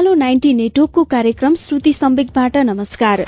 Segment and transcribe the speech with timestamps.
[0.00, 3.20] उज्यालो ninety नेटवर्कको कार्यक्रम श्रुति सम्वेकबाट नमस्कार।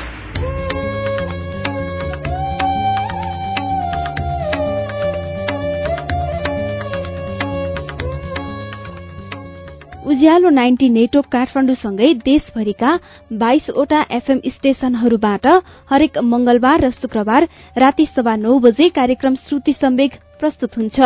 [10.07, 12.99] उज्यालो नाइन्टी नेटवर्क काठमाडौँसँगै देशभरिका
[13.37, 15.47] बाइसवटा एफएम स्टेशनहरूबाट
[15.91, 20.99] हरेक मंगलबार र शुक्रबार राति सभा नौ बजे कार्यक्रम श्रुति सम्वेक प्रस्तुत हुन्छ।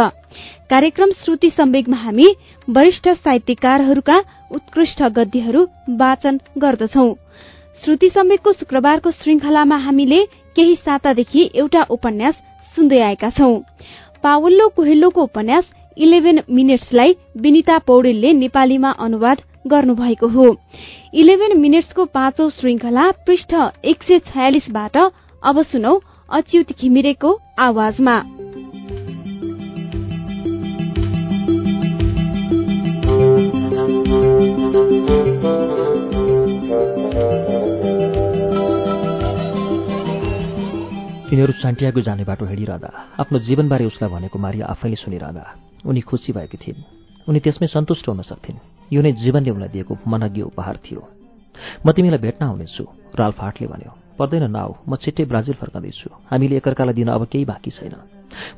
[0.70, 2.28] कार्यक्रम श्रुति सम्वेकमा हामी
[2.68, 4.16] वरिष्ठ साहित्यकारहरूका
[4.50, 5.64] उत्कृष्ट गद्यहरू
[6.00, 7.06] वाचन गर्दछौ।
[7.82, 10.24] श्रुति सम्वेकको शुक्रबारको श्रृंखलामा हामीले
[10.56, 12.34] केही सातादेखि एउटा उपन्यास
[12.76, 13.58] सुन्दै आएका छौं।
[14.22, 15.64] पावल्लो कोहेल्लोको उपन्यास
[15.96, 20.48] इलेभेन मिनट्सलाई विनिता पौडेलले नेपालीमा अनुवाद गर्नुभएको हो।
[21.14, 24.96] इलेभेन मिनट्सको पाँचौं श्रृंखला पृष्ठ एक सय छयालिसबाट
[25.42, 25.98] अब सुनौ
[26.30, 28.16] अच्युत घिमिरेको आवाजमा।
[41.56, 42.90] सान्टियागो जाने बाटो हिँडिरहँदा
[43.20, 45.44] आफ्नो जीवनबारे उसलाई भनेको मारिया आफैले सुनिरहँदा
[45.88, 46.84] उनी खुसी भएकी थिइन्।
[47.28, 48.58] उनी त्यसमै सन्तुष्ट हुन सक्थिन्।
[48.92, 51.00] यो नै जीवनले उनलाई दिएको मनज्ञ उपहार थियो।
[51.86, 52.84] म तिमीलाई भेट्न आउनेछु
[53.16, 57.70] राल्फ हार्टले भन्यो। पर्दैन नआऊ म छिट्टै ब्राजिल फर्कँदैछु। हामीले एकअर्कालाई दिन अब केही बाँकी
[57.72, 57.94] छैन।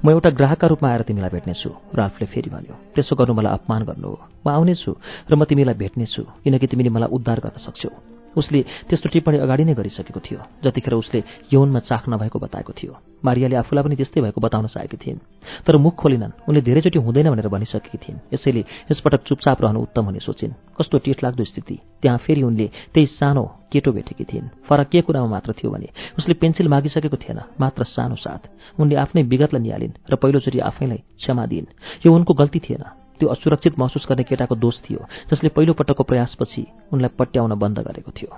[0.02, 4.08] म एउटा ग्राहकका रूपमा आएर तिमीलाई भेट्नेछु राल्फले फेरि भन्यो। त्यसो गर्नु मलाई अपमान गर्नु
[4.10, 4.90] हो। म आउनेछु
[5.30, 9.74] र म तिमीलाई भेट्नेछु किनकि तिमीले मलाई उद्धार गर्न सक्छौ। उसले त्यस्तो टिप्पणी अगाडि नै
[9.74, 12.92] गरिसकेको थियो जतिखेर उसले यौनमा चाख नभएको बताएको थियो।
[13.24, 15.18] मारियाले आफूलाई पनि त्यस्तै भएको बताउन चाहेकी थिइन्।
[15.66, 20.20] तर मुख खोलिनन्। उनले धेरैचोटि हुँदैन भनेर भनिसकेकी थिइन्। यसैले यसपटक चुपचाप रहनु उत्तम हुने
[20.20, 25.28] सोचिन्। कस्तो टिटलाग्दो स्थिति। त्यहाँ फेरि उनले त्यही सानो केटो भेटेकी थिइन्। फरक के कुरामा
[25.28, 25.88] मात्र थियो भने
[26.18, 28.42] उसले पेन्सिल मागिसकेको थिएन मात्र सानो साथ।
[28.80, 31.66] उनले आफ्नै विगतलाई निहालिन् र पहिलोचोटि आफैलाई क्षमा दिइन्।
[32.06, 32.84] यो उनको गल्ती थिएन।
[33.18, 36.62] त्यो असुरक्षित महसुस गर्ने केटाको दोष थियो जसले पहिलो पटकको प्रयासपछि
[36.92, 38.32] उनलाई पट्याउन बन्द गरेको थियो।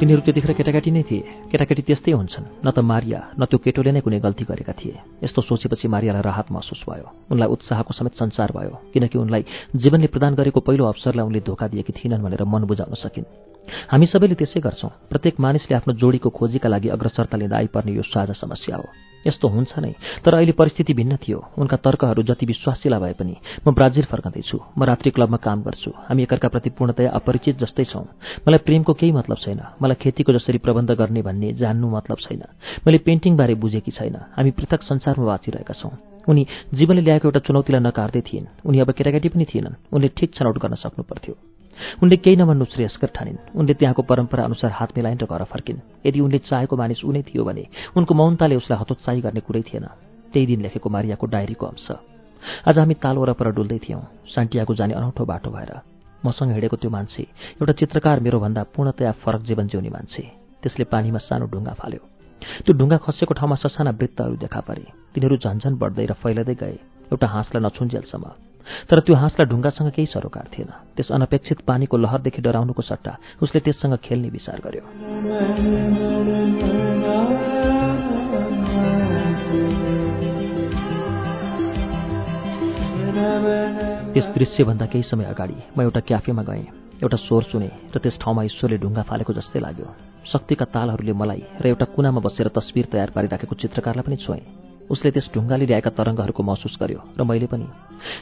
[0.00, 4.00] तिनीहरू त्यतिखेर केटाकेटी नै थिए। केटाकेटी त्यस्तै हुन्छन्। न त मारिया न त्यो केटोले नै
[4.00, 8.96] कुनै गल्ती गरेका थिए। यस्तो सोचेपछि मारियालाई राहत महसुस भयो। उनलाई उत्साहको समेत संसार भयो
[8.96, 9.42] किनकि उनलाई
[9.76, 13.49] जीवनले प्रदान गरेको पहिलो अवसरलाई उनले धोका दिएकी थिएनन् भनेर मन बुझाउन सकिन्।
[13.90, 18.32] हामी सबैले त्यसै गर्छौं। प्रत्येक मानिसले आफ्नो जोडीको खोजीका लागि अग्रसरता लिँदा आइपर्ने यो साझा
[18.32, 18.88] समस्या हो।
[19.26, 19.92] यस्तो हुन्छ नै
[20.24, 23.36] तर अहिले परिस्थिति भिन्न थियो। उनका तर्कहरू जति विश्वासिला भए पनि
[23.68, 28.04] म ब्राजिल फर्कँदैछु। म रात्रि क्लबमा काम गर्छु। हामी एकअर्काप्रति पूर्णतया अपरिचित जस्तै छौँ।
[28.48, 32.42] मलाई प्रेमको केही मतलब छैन। मलाई खेतीको जसरी प्रबन्ध गर्ने भन्ने जान्नु मतलब छैन।
[32.86, 35.92] मैले पेन्टिङबारे बुझेकी छैन। हामी पृथक संसारमा बाँचिरहेका छौँ।
[36.28, 40.56] उनी जीवनले ल्याएको एउटा चुनौतीलाई नकार्दै थिइन्। उनी अब केटाकेटी पनि थिएनन्। उनले ठिक छनौट
[40.58, 41.59] गर्न सक्नु पर्थ्यो।
[42.02, 46.20] उनले केही नभन्नु श्रेयस्कर ठानिन्। उनले त्यहाँको परम्परा अनुसार हात मिलाइन् र घर फर्किन्। यदि
[46.20, 47.64] उनले चाहेको मानिस उनै थियो भने
[47.96, 49.86] उनको मौनताले उसलाई हतोत्साही गर्ने कुरै थिएन।
[50.32, 51.88] त्यही दिन लेखेको मारियाको डायरीको अंश।
[52.68, 54.02] आज हामी ताल वरपर डुल्दै थियौँ।
[54.34, 55.72] सान्टियाको जाने अनौठो बाटो भएर।
[56.24, 57.22] मसँग हिँडेको त्यो मान्छे
[57.60, 60.22] एउटा चित्रकार मेरोभन्दा पूर्णतया फरक जीवन जिउने मान्छे।
[60.62, 62.02] त्यसले पानीमा सानो ढुङ्गा फाल्यो।
[62.64, 66.76] त्यो ढुङ्गा खसेको ठाउँमा ससाना वृत्तहरू देखा परे। तिनीहरू झन्झन बढ्दै र फैलदै गए।
[67.12, 68.49] एउटा हाँसलाई नछुन्जेलसम्म।
[68.90, 73.96] तर त्यो हाँसलाई ढुङ्गासँग केही सरोकार थिएन। त्यस अनपेक्षित पानीको लहरदेखि डराउनुको सट्टा उसले त्यससँग
[74.04, 74.84] खेल्ने विचार गर्यो।
[84.10, 86.66] त्यस दृश्यभन्दा केही समय अगाडि म एउटा क्याफेमा गएँ।
[87.02, 89.86] एउटा स्वर सुने र त्यस ठाउँमा ईश्वरले ढुङ्गा फालेको जस्तै लाग्यो।
[90.32, 95.30] शक्तिका तालहरूले मलाई र एउटा कुनामा बसेर तस्विर तयार पारिराखेको चित्रकारलाई पनि छोएँ। उसले त्यस
[95.34, 97.66] ढुङ्गाले ल्याएका तरङ्गहरूको महसुस गर्यो र मैले पनि।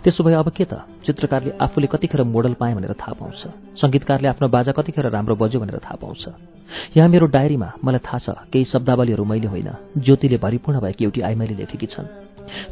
[0.04, 0.84] त्यसो भए अब के त?
[1.06, 3.41] चित्रकारले आफूले कतिखेर मोडल पाएँ भनेर थाहा पाउँछ।
[3.80, 6.22] सङ्गीतकारले आफ्नो बाजा कतिखेर राम्रो बज्यो भनेर थाहा पाउँछ।
[6.97, 9.68] यहाँ मेरो डायरीमा मलाई थाहा छ केही शब्दावलीहरू मैले होइन।
[9.98, 12.06] ज्योतिले भरिपूर्ण भएकी एउटी आइमाईले लेखेकी छन्।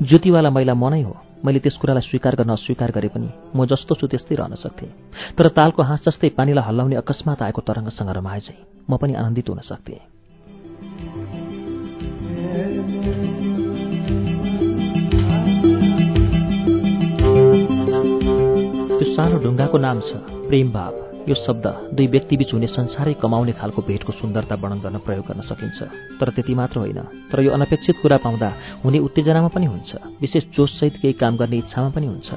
[0.03, 4.07] ज्योतिवाला महिला मनै हो। मैले त्यस कुरालाई स्वीकार गर्न अस्वीकार गरे पनि म जस्तो छु
[4.07, 4.91] त्यस्तै रहन सक्थेँ।
[5.39, 9.61] तर तालको हाँस जस्तै पानीलाई हल्लाउने अकस्मात आएको तरङ्गसँग रमाए चाहिँ म पनि आनन्दित हुन
[9.63, 10.01] सक्थेँ।
[18.97, 20.11] त्यो सानो ढुङ्गाको नाम छ
[20.45, 20.93] प्रेम भाव
[21.29, 25.79] यो शब्द दुई व्यक्तिबीच हुने संसारै कमाउने खालको भेटको सुन्दरता वर्णन गर्न प्रयोग गर्न सकिन्छ
[26.17, 28.49] तर त्यति मात्र होइन तर यो अनपेक्षित कुरा पाउँदा
[28.83, 29.91] हुने उत्तेजनामा पनि हुन्छ
[30.23, 32.29] विशेष जोससहित केही काम गर्ने इच्छामा पनि हुन्छ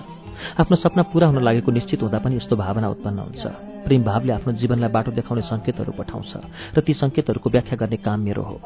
[0.57, 3.44] आफ्नो सपना पूरा हुन लागेको निश्चित हुँदा पनि यस्तो भावना उत्पन्न हुन्छ
[3.85, 6.31] प्रेम भावले आफ्नो जीवनलाई बाटो देखाउने सङ्केतहरू पठाउँछ
[6.75, 8.57] र ती सङ्केतहरूको व्याख्या गर्ने काम मेरो हो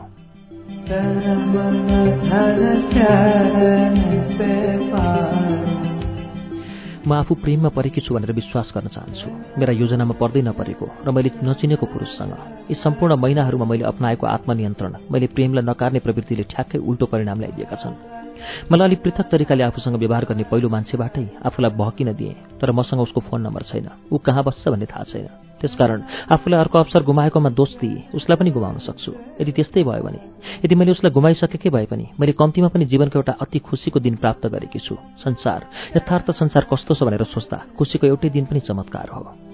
[7.07, 9.27] म आफू प्रेममा परेकी छु भनेर विश्वास गर्न चाहन्छु।
[9.59, 12.33] मेरा योजनामा पर्दै नपरेको र मैले नचिनेको पुरुषसँग
[12.71, 18.22] यी सम्पूर्ण महिनाहरूमा मैले अप्नाएको आत्मनियन्त्रण मैले प्रेमलाई नकार्ने प्रवृत्तिले ठ्याक्कै उल्टो परिणाम ल्याइदिएका छन्।
[18.71, 23.19] मलाई अलिक पृथक तरिकाले आफूसँग व्यवहार गर्ने पहिलो मान्छेबाटै आफूलाई बहकिन दिएँ तर मसँग उसको
[23.27, 25.27] फोन नम्बर छैन। ऊ कहाँ बस्छ भन्ने थाहा छैन।
[25.61, 30.19] त्यसकारण आफूलाई अर्को अवसर गुमाएकोमा दोष दिए उसलाई पनि गुमाउन सक्छु। यदि त्यस्तै भयो भने
[30.65, 34.43] यदि मैले उसलाई गुमाइसकेकै भए पनि मैले कम्तीमा पनि जीवनको एउटा अति खुसीको दिन प्राप्त
[34.47, 35.59] गरेकी छु। संसार
[35.97, 39.52] यथार्थ संसार कस्तो छ भनेर सोच्दा खुसीको एउटै दिन पनि चमत्कार हो।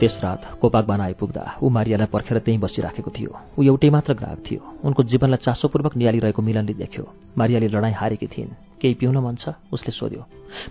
[0.00, 4.60] त्यस रात कोपाकबान आइपुग्दा ऊ मारियालाई पर्खेर त्यहीँ बसिराखेको थियो। ऊ एउटै मात्र ग्राहक थियो।
[4.88, 7.04] उनको जीवनलाई चासोपूर्वक निहालिरहेको मिलनले देख्यो।
[7.36, 9.60] मारियाले लडाईँ हारेकी थिइन्। केही पिउन मन छ?
[9.68, 10.24] उसले सोध्यो।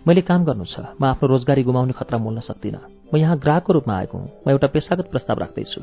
[0.09, 3.93] मैले काम गर्नु छ। म आफ्नो रोजगारी गुमाउने खतरा मोल्न सक्दिनँ। म यहाँ ग्राहकको रूपमा
[3.93, 5.81] आएको हुँ। म एउटा पेसागत प्रस्ताव राख्दैछु।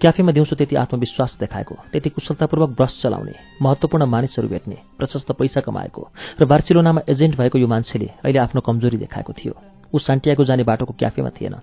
[0.00, 6.02] क्याफेमा दिउँसो त्यति आत्मविश्वास देखाएको त्यति कुशलतापूर्वक ब्रस चलाउने महत्वपूर्ण मानिसहरू भेट्ने प्रशस्त पैसा कमाएको
[6.40, 10.92] र बार्सिलोनामा एजेन्ट भएको यो मान्छेले अहिले आफ्नो कमजोरी देखाएको थियो। ऊ सान्टियाको जाने बाटोको
[10.98, 11.54] क्याफेमा थिएन।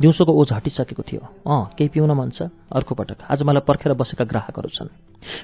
[0.00, 2.48] दिउँसोको ओझ हटिसकेको थियो। अँ केही पिउन मन छ?
[2.72, 4.88] अर्को पटक। आज मलाई पर्खेर बसेका ग्राहकहरू छन्।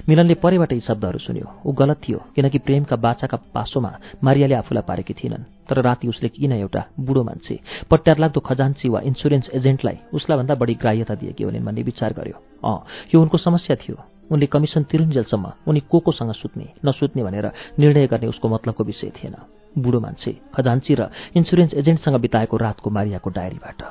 [0.09, 3.91] मिलनले परेबाट यी शब्दहरू सुन्यो। ऊ गलत थियो किनकि प्रेमका बाचाका पासोमा
[4.23, 7.59] मारियाले आफूलाई पारेकी थिएनन् तर राति उसले किन एउटा बुढो मान्छे
[7.89, 12.37] पट्यार लाग्दो खजान्ची वा इन्सुरेन्स एजेन्टलाई उसलाई भन्दा बढी ग्राह्यता दिएकी हुने भन्ने विचार गर्यो।
[12.65, 12.79] अँ
[13.15, 13.97] यो उनको समस्या थियो।
[14.31, 19.35] उनले कमिसन तिरुन्जेलसम्म उनी को कोसँग सुत्ने नसुत्ने भनेर निर्णय गर्ने उसको मतलबको विषय थिएन।
[19.77, 23.81] बुढो मान्छे खजान्ची र इन्सुरेन्स एजेन्टसँग बिताएको रातको मारियाको डायरीबाट।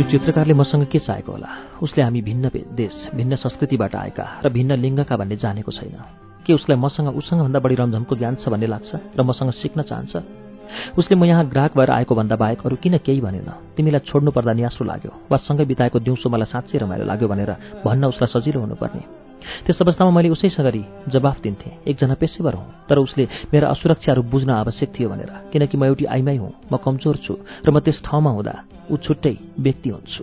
[0.00, 1.48] यो चित्रकारले मसँग के चाहेको होला?
[1.82, 5.96] उसले हामी भिन्न देश भिन्न संस्कृतिबाट आएका र भिन्न लिङ्गका भन्ने जानेको छैन।
[6.46, 8.90] के उसलाई मसँग उसँग भन्दा बढी रमझमको ज्ञान छ भन्ने लाग्छ?
[9.18, 10.16] र मसँग सिक्न चाहन्छ?
[10.98, 14.52] उसले म यहाँ ग्राहक भएर आएको भन्दा बाहेक अरू किन केही भनेन। तिमीलाई छोड्नु पर्दा
[14.52, 17.50] न्यासो लाग्यो। वा सँगै बिताएको दिउँसो मलाई साँच्चै रमाइलो लाग्यो भनेर
[17.84, 19.02] भन्न उसलाई सजिलो हुनुपर्ने।
[19.40, 24.92] त्यस अवस्थामा मैले उसैसँगरी जवाफ दिन्थेँ एकजना पेसेवर हुँ तर उसले मेरा असुरक्षाहरू बुझ्न आवश्यक
[24.92, 27.34] थियो भनेर किनकि म एउटी आइमाई हुँ म कमजोर छु
[27.64, 28.54] र म त्यस ठाउँमा हुँदा
[28.90, 30.22] ऊ छुट्टै व्यक्ति हुन्छु।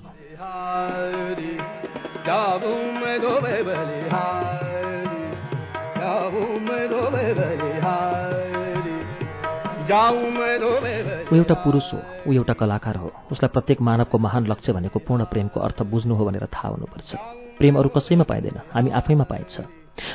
[9.88, 15.24] ऊ एउटा पुरुष हो ऊ एउटा कलाकार हो। उसलाई प्रत्येक मानवको महान लक्ष्य भनेको पूर्ण
[15.31, 17.12] प्रेमको अर्थ बुझ्नु हो भनेर थाहा हुनुपर्छ।
[17.57, 19.56] प्रेम अरू कसैमा पाइँदैन हामी आफैमा पाइन्छ।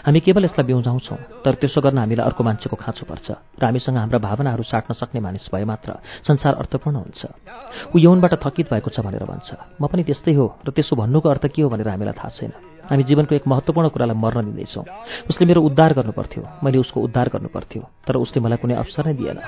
[0.06, 3.28] हामी केवल यसलाई बिउजाउँछौँ तर त्यसो गर्न हामीलाई अर्को मान्छेको खाँचो पर्छ।
[3.58, 5.90] र हामीसँग हाम्रा भावनाहरू साट्न सक्ने मानिस भए मात्र
[6.22, 7.22] संसार अर्थपूर्ण हुन्छ।
[7.90, 11.44] ऊ यौनबाट थकित भएको छ भनेर भन्छ। म पनि त्यस्तै हो र त्यसो भन्नुको अर्थ
[11.50, 14.84] के हो भनेर हामीलाई थाहा छैन। हामी जीवनको एक महत्त्वपूर्ण कुरालाई मर्न दिँदैछौँ।
[15.30, 19.38] उसले मेरो उद्धार गर्नुपर्थ्यो। मैले उसको उद्धार गर्नुपर्थ्यो। तर उसले मलाई कुनै अवसर नै दिएन।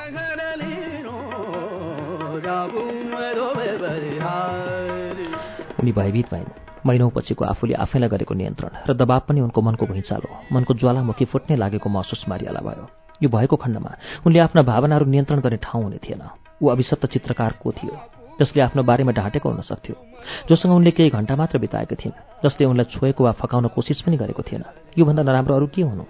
[5.80, 6.50] उनी भयभीत भइन्।
[6.86, 11.88] महिनौपछिको आफूले आफैलाई गरेको नियन्त्रण र दबाव पनि उनको मनको भुइँचालो मनको ज्वालामुखी फुट्ने लागेको
[11.90, 12.88] महसुस मारियाला भयो।
[13.22, 13.90] यो भएको खण्डमा
[14.26, 16.22] उनले आफ्ना भावनाहरू नियन्त्रण गर्ने ठाउँ हुने थिएन।
[16.62, 18.13] ऊ अभिशप्त चित्रकार को थियो?
[18.40, 19.94] जसले आफ्नो बारेमा ढाँटेको हुन सक्थ्यो
[20.48, 24.42] जोसँग उनले केही घण्टा मात्र बिताएका थिइन् जसले उनलाई छोएको वा फकाउन कोसिस पनि गरेको
[24.42, 24.64] थिएन।
[24.98, 26.04] योभन्दा नराम्रो अरू के हुनु?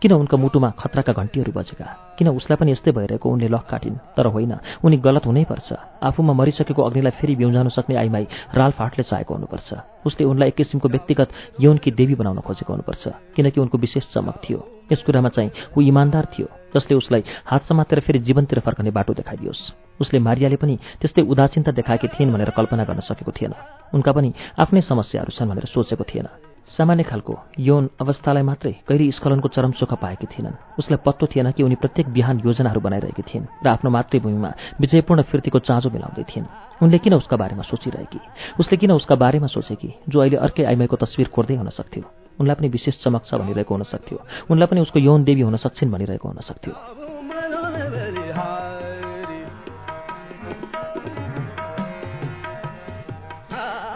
[0.00, 2.16] किन उनका मुटुमा खतराका घन्टीहरू बजेका?
[2.18, 3.96] किन उसलाई पनि यस्तै भइरहेको उनले लक काटिन्?
[4.16, 4.52] तर होइन
[4.84, 5.68] उनी गलत हुनैपर्छ
[6.02, 9.68] आफूमा मरिसकेको अग्निलाई फेरि बिउजाउन सक्ने आइमाई राल फाटले चाहेको हुनुपर्छ।
[10.06, 11.28] उसले उनलाई एक किसिमको व्यक्तिगत
[11.60, 13.04] यौनकी देवी बनाउन खोजेको हुनुपर्छ
[13.36, 14.58] किनकि उनको विशेष चमक थियो।
[14.92, 20.00] यस कुरामा चाहिँ ऊ इमान्दार थियो। जसले उसलाई हात समातेर फेरि जीवनतिर फर्कने बाटो देखाइदियोस्।
[20.00, 23.52] उसले मारियाले पनि त्यस्तै उदासीनता देखाएकी थिइन् भनेर कल्पना गर्न सकेको थिएन।
[23.94, 29.48] उनका पनि आफ्नै समस्याहरू छन् भनेर सोचेको थिएन। सामान्य खालको यौन अवस्थालाई मात्रै कहिले स्खलनको
[29.48, 33.66] चरम सुख पाएकी थिएनन्। उसलाई पत्तो थिएन कि उनी प्रत्येक बिहान योजनाहरू बनाइरहेकी थिइन् र
[33.68, 36.46] आफ्नो मातृभूमिमा विजयपूर्ण फिर्तीको चाँजो मिलाउँदै थिइन्।
[36.82, 38.20] उनले किन उसका बारेमा सोचिरहेकी?
[38.60, 42.04] उसले किन उसका बारेमा सोचेकी जो अहिले अर्कै आइमाईको तस्विर कोर्दै हुन सक्थ्यो?
[42.38, 44.18] उनलाई पनि विशेष चमक छ भनिरहेको हुन सक्थ्यो।
[44.50, 46.97] उनलाई पनि उसको यौन देवी हुन सक्छिन् भनिरहेको हुन सक्थ्यो।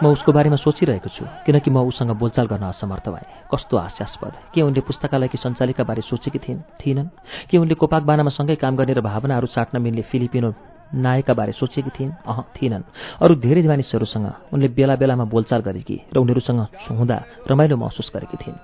[0.03, 4.59] म उसको बारेमा सोचिरहेको छु किनकि म उसँग बोलचाल गर्न असमर्थ भएँ। कस्तो हास्यास्पद। के
[4.59, 7.07] उनले पुस्तकालयकी सञ्चालिका बारे सोचेकी थिइन् थिएनन्?
[7.47, 10.49] के उनले कोपाकबानामा सँगै काम गर्ने र भावनाहरू साट्न मिल्ने फिलिपिनो
[10.91, 12.11] नायका बारे सोचेकी थिइन्?
[12.19, 12.83] अह थिएनन्।
[13.23, 16.59] अरू धेरै मानिसहरूसँग उनले बेला बेलामा बोलचाल गरेकी र उनीहरूसँग
[16.99, 17.17] हुँदा
[17.47, 18.59] रमाइलो महसुस गरेकी थिइन्।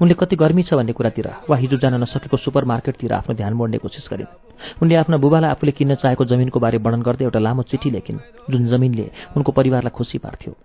[0.00, 3.78] उनले कति गर्मी छ भन्ने कुरातिर वा हिजो जान नसकेको सुपर मार्केटतिर आफ्नो ध्यान मोड्ने
[3.78, 7.90] कोसिस गरिन्। उनले आफ्ना बुबालाई आफूले किन्न चाहेको जमिनको बारे वर्णन गर्दै एउटा लामो चिठी
[7.92, 8.18] लेखिन्
[8.50, 10.56] जुन जमिनले उनको परिवारलाई खुसी पार्थ्यो।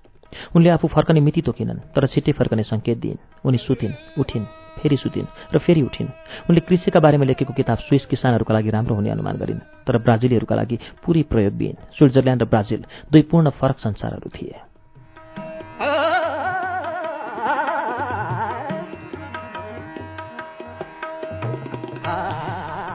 [0.55, 4.45] उनले आफू फर्कने मिति तोकिनन् तर छिट्टै फर्कने सङ्केत दिइन्। उनी सुतिन् उठिन्
[4.81, 6.09] फेरि सुतिन् र फेरि उठिन्।
[6.49, 10.77] उनले कृषिका बारेमा लेखेको किताब स्विस किसानहरूका लागि राम्रो हुने अनुमान गरिन् तर ब्राजिलीहरूका लागि
[11.05, 14.72] पुरै प्रयोगविहीन स्विट्जरल्यान्ड र ब्राजिल दुई पूर्ण फरक संसारहरू थिए।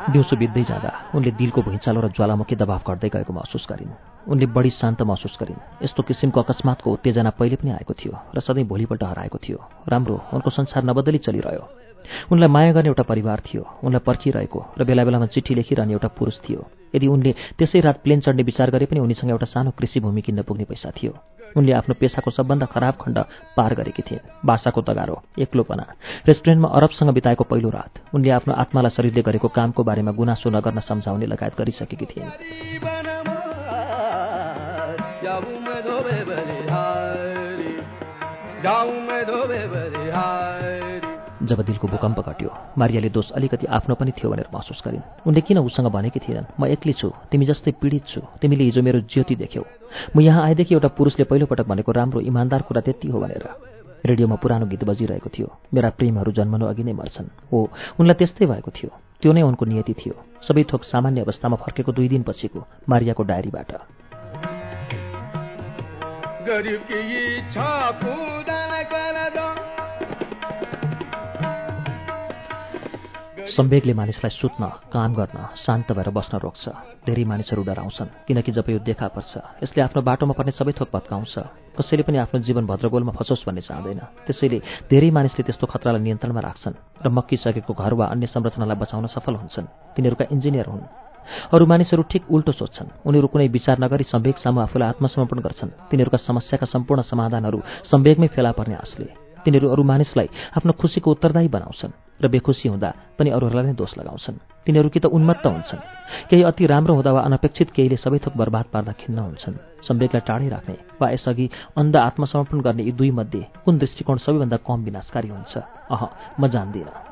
[0.09, 3.93] दिउँसो बित्दै जाँदा उनले दिलको भुइँचालो र ज्वालामुखी दबाव घट्दै गएको महसुस गरिन्।
[4.25, 8.65] उनले बढी शान्त महसुस गरिन्। यस्तो किसिमको अकस्मातको उत्तेजना पहिले पनि आएको थियो र सधैँ
[8.65, 11.65] भोलिपल्ट हराएको थियो। राम्रो उनको संसार नबदली चलिरह्यो।
[12.33, 16.41] उनलाई माया गर्ने एउटा परिवार थियो। उनलाई पर्खिरहेको र बेला बेलामा चिठी लेखिरहने एउटा पुरुष
[16.41, 16.61] थियो।
[16.95, 20.43] यदि उनले त्यसै रात प्लेन चढ्ने विचार गरे पनि उनीसँग एउटा सानो कृषि भूमि किन्न
[20.43, 21.13] पुग्ने पैसा थियो।
[21.57, 23.19] उनले आफ्नो पेसाको सबभन्दा खराब खण्ड
[23.57, 25.85] पार गरेकी थिइन् भाषाको तगारो एक्लोपना।
[26.29, 31.27] रेस्टुरेन्टमा अरबसँग बिताएको पहिलो रात उनले आफ्नो आत्मालाई शरीरले गरेको कामको बारेमा गुनासो नगर्न सम्झाउने
[31.27, 32.31] लगायत गरिसकेकी थिइन्।
[41.49, 45.59] जब दिलको भूकम्प घट्यो। मारियाले दोष अलिकति आफ्नो पनि थियो भनेर महसुस गरिन्। उनले किन
[45.59, 46.47] उसँग भनेकी थिएनन्?
[46.61, 49.65] म एक्लै छु। तिमी जस्तै पीडित छु। तिमीले हिजो मेरो ज्योति देख्यौ।
[50.17, 53.49] म यहाँ आएदेखि एउटा पुरुषले पहिलोपटक भनेको राम्रो इमान्दार कुरा त्यति हो भनेर।
[54.07, 57.59] रेडियोमा पुरानो गीत बजिरहेको थियो। मेरा प्रेमहरू जन्मनु अघि नै मर्छन्। हो
[58.01, 58.91] उनलाई त्यस्तै भएको थियो।
[59.23, 60.15] त्यो नै उनको नियति थियो।
[60.49, 63.71] सबै थोक सामान्य अवस्थामा फर्केको दुई दिनपछिको मारियाको डायरीबाट।
[73.49, 74.63] सम्वेगले मानिसलाई सुत्न
[74.93, 76.65] काम गर्न शान्त भएर बस्न रोक्छ।
[77.07, 81.35] धेरै मानिसहरू डराउँछन् किनकि जब यो देखा पर्छ यसले आफ्नो बाटोमा पर्ने सबै थोक भत्काउँछ।
[81.79, 84.59] कसैले पनि आफ्नो जीवन भद्रगोलमा फसोस् भन्ने चाहँदैन। त्यसैले
[84.93, 89.97] धेरै मानिसले त्यस्तो खतरालाई नियन्त्रणमा राख्छन् र मक्किसकेको घर वा अन्य संरचनालाई बचाउन सफल हुन्छन्।
[89.97, 90.85] तिनीहरूका इन्जिनियर हुन्।
[91.53, 96.19] अरू मानिसहरू ठिक उल्टो सोध्छन्। उनीहरू कुनै विचार नगरी सम्वेग सामु आफूलाई आत्मसमर्पण गर्छन्। तिनीहरूका
[96.29, 100.29] समस्याका सम्पूर्ण समाधानहरू सम्वेगमै फेला पर्ने आशले। तिनीहरू अरू मानिसलाई
[100.61, 104.37] आफ्नो खुसीको उत्तरदायी बनाउँछन् र बेखुसी हुँदा पनि अरूहरूलाई नै दोष लगाउँछन्।
[104.67, 105.81] तिनीहरू कि त उन्मत्त हुन्छन्।
[106.29, 109.57] केही अति राम्रो हुँदा वा अनपेक्षित केहीले सबै थोक बर्बाद पार्दा खिन्न हुन्छन्।
[109.89, 111.47] सम्वेकलाई टाढै राख्ने वा यसअघि
[111.81, 115.55] अन्ध आत्मसमर्पण गर्ने यी दुई मध्ये कुन दृष्टिकोण सबैभन्दा कम विनाशकारी हुन्छ?
[115.89, 116.03] अह
[116.37, 117.08] म जान्दिनँ।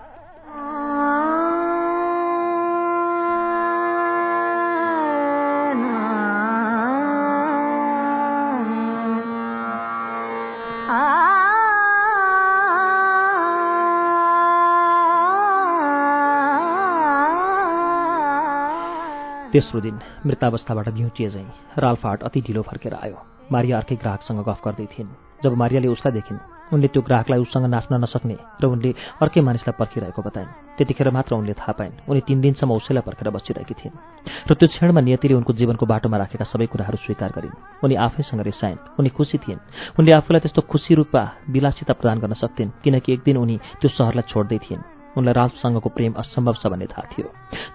[19.56, 21.48] तेस्रो दिन मृतावस्थाबाट भ्युटिए झैँ
[21.80, 23.16] रालफाट अति ढिलो फर्केर आयो।
[23.52, 25.08] मारिया अर्कै ग्राहकसँग गफ गर्दै थिइन्।
[25.44, 26.38] जब मारियाले उसलाई देखिन्
[26.76, 31.54] उनले त्यो ग्राहकलाई उसँग नाच्न नसक्ने र उनले अर्कै मानिसलाई पर्खिरहेको बताइन्। त्यतिखेर मात्र उनले
[31.56, 33.96] थाहा पाइन् उनी तिन दिनसम्म उसैलाई पर्खेर बसिरहेकी थिइन्।
[34.44, 39.00] र त्यो क्षणमा नियतिले उनको जीवनको बाटोमा राखेका सबै कुराहरू स्वीकार गरिन्। उनी आफैसँग रिसाइन्
[39.00, 39.64] उनी खुसी थिइन्।
[39.96, 44.28] उनले आफूलाई त्यस्तो खुसी रूपमा विलासिता प्रदान गर्न सक्थिन् किनकि एक दिन उनी त्यो सहरलाई
[44.28, 47.26] छोड्दै थिइन्। उनलाई राल्फसँगको प्रेम असम्भव छ भन्ने थाहा थियो।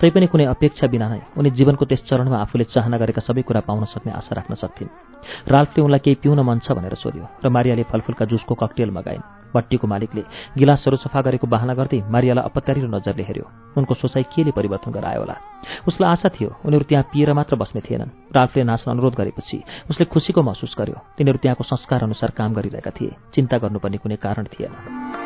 [0.01, 3.85] तैपनि कुनै अपेक्षा बिना नै उनी जीवनको त्यस चरणमा आफूले चाहना गरेका सबै कुरा पाउन
[3.89, 4.89] सक्ने आशा राख्न सक्थिन्।
[5.49, 9.87] राल्फले उनलाई केही पिउन मन छ भनेर सोध्यो र मारियाले फलफुलका जुसको ककटेल मगाइन्। भट्टीको
[9.87, 10.23] मालिकले
[10.57, 13.45] गिलासहरू सफा गरेको बाहना गर्दै मारियालाई अपत्यारिलो नजरले हेऱ्यो।
[13.77, 15.35] उनको सोचाइ केले परिवर्तन गरायो होला?
[15.87, 19.57] उसलाई आशा थियो उनीहरू त्यहाँ पिएर मात्र बस्ने थिएनन्। राल्फले नाच्न अनुरोध गरेपछि
[19.91, 24.45] उसले खुसीको महसुस गर्यो। तिनीहरू त्यहाँको संस्कार अनुसार काम गरिरहेका थिए। चिन्ता गर्नुपर्ने कुनै कारण
[24.55, 25.20] थिएन।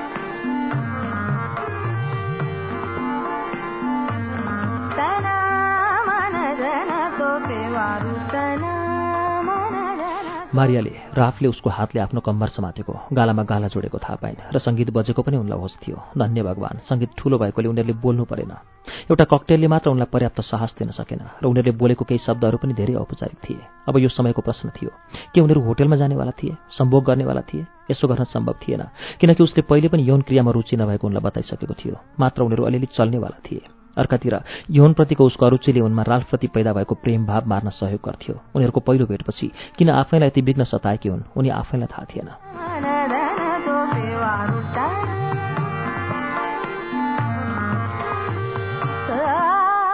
[10.55, 15.21] मारियाले राफले उसको हातले आफ्नो कम्बर समातेको गालामा गाला जोडेको थाहा पाइन् र सङ्गीत बजेको
[15.21, 18.51] पनि उनलाई होस् थियो। धन्य भगवान् सङ्गीत ठूलो भएकोले उनीहरूले बोल्नु परेन।
[19.11, 22.93] एउटा ककटेलले मात्र उनलाई पर्याप्त साहस दिन सकेन र उनीहरूले बोलेको केही शब्दहरू पनि धेरै
[23.03, 24.91] औपचारिक थिए। अब यो समयको प्रश्न थियो
[25.33, 27.65] के उनीहरू होटेलमा जानेवाला थिए सम्भोग गर्नेवाला थिए?
[27.91, 28.81] यसो गर्न सम्भव थिएन
[29.19, 33.39] किनकि उसले पहिले पनि यौन क्रियामा रुचि नभएको उनलाई बताइसकेको थियो। मात्र उनीहरू अलिअलि चल्नेवाला
[33.45, 34.39] थिए। अर्कातिर।
[34.71, 39.51] यौनप्रतिको उसको अरुचिले उनमा राल्फप्रति पैदा भएको प्रेम भाव मार्न सहयोग गर्थ्यो। उनीहरूको पहिलो भेटपछि
[39.77, 42.29] किन आफैलाई यति विघ्न सताएकी हुन् उनी आफैलाई थाहा थिएन।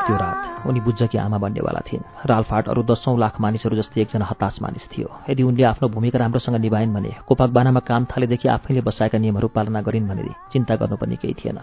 [0.02, 4.26] त्यो रात उनी बुझ्छ कि आमा बन्नेवाला थिइन्। रालफाट अरू दसौँ लाख मानिसहरू जस्तै एकजना
[4.26, 9.18] हताश मानिस थियो। यदि उनले आफ्नो भूमिका राम्रोसँग निभाइन् भने कोपाकबानामा काम थालेदेखि आफैले बसाएका
[9.18, 11.60] नियमहरू पालना गरिन् भने चिन्ता गर्नुपर्ने केही थिएन।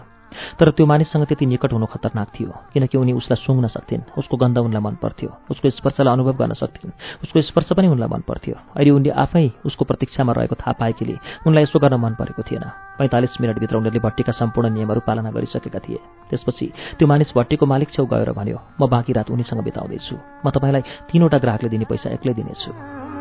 [0.59, 4.57] तर त्यो मानिससँग त्यति निकट हुनु खतरनाक थियो किनकि उनी उसलाई सुँग्न सक्थिन्। उसको गन्ध
[4.57, 6.91] उनलाई मन पर्थ्यो। उसको स्पर्शलाई अनुभव गर्न सक्थिन्।
[7.23, 11.15] उसको स्पर्श पनि उनलाई मन पर्थ्यो। अहिले उनले आफै उसको प्रतीक्षामा रहेको थाहा पाएकीले
[11.47, 12.65] उनलाई यसो गर्न मन परेको थिएन।
[12.99, 16.65] पैँतालिस मिनटभित्र उनीहरूले भट्टीका सम्पूर्ण नियमहरू पालना गरिसकेका थिए। त्यसपछि
[16.97, 21.37] त्यो मानिस भट्टीको मालिक छेउ गएर भन्यो म बाँकी रात उनीसँग बिताउँदैछु। म तपाईँलाई तिनवटा
[21.37, 23.18] ग्राहकले दिने पैसा एक्लै दिनेछु।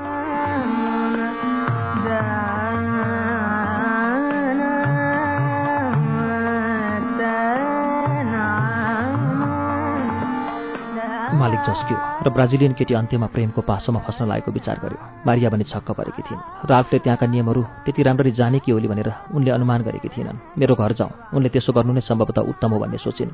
[11.38, 15.90] मालिक झस्क्यो र ब्राजिलियन केटी अन्त्यमा प्रेमको पासोमा फस्न लागेको विचार गर्यो। मारिया भने छक्क
[15.94, 20.58] परेकी थिइन्। राल्फले त्यहाँका नियमहरू त्यति राम्ररी जाने कि होली भनेर उनले अनुमान गरेकी थिएनन्।
[20.58, 23.30] मेरो घर जाउँ। उनले त्यसो गर्नु नै सम्भवतः उत्तम हो भन्ने सोचिन्।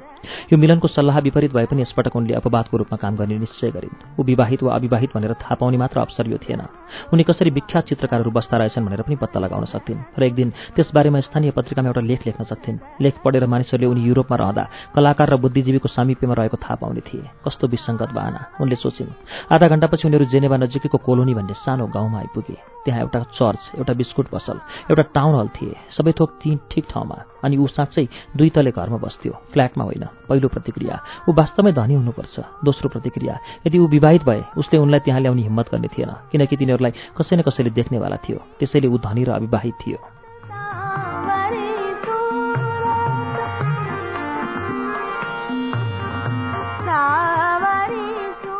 [0.53, 4.23] यो मिलनको सल्लाह विपरीत भए पनि यसपटक उनले अपवादको रूपमा काम गर्ने निश्चय गरिन्। ऊ
[4.23, 6.61] विवाहित वा अविवाहित भनेर थाहा पाउने मात्र अवसर यो थिएन।
[7.09, 11.21] उनी कसरी विख्यात चित्रकारहरू बस्दा रहेछन् भनेर पनि पत्ता लगाउन सक्थिन् र एक दिन त्यसबारेमा
[11.25, 15.89] स्थानीय पत्रिकामा एउटा लेख लेख्न सक्थिन्। लेख पढेर मानिसहरूले उनी युरोपमा रहँदा कलाकार र बुद्धिजीवीको
[15.89, 19.11] सामिप्यमा रहेको थाहा पाउने थिए। कस्तो विसङ्गत बाहना उनले सोचिन्
[19.55, 24.27] आधा घण्टापछि उनीहरू जेनेवा नजिकैको कोलोनी भन्ने सानो गाउँमा आइपुगे। त्यहाँ एउटा चर्च एउटा बिस्कुट
[24.35, 24.59] पसल
[24.91, 28.99] एउटा टाउन हल थिए। सबै थोक ती ठिक ठाउँमा अनि ऊ साँच्चै दुई तले घरमा
[28.99, 30.95] बस्थ्यो। फ्ल्याटमा होइन पहिलो प्रतिक्रिया।
[31.29, 32.35] ऊ वास्तवमै धनी हुनुपर्छ।
[32.67, 33.35] दोस्रो प्रतिक्रिया
[33.67, 37.41] यदि ऊ विवाहित भए उसले उनलाई त्यहाँ ल्याउने हिम्मत गर्ने थिएन किनकि तिनीहरूलाई कसै न
[37.47, 40.24] कसैले देख्नेवाला थियो। त्यसैले ऊ धनी र अविवाहित थियो।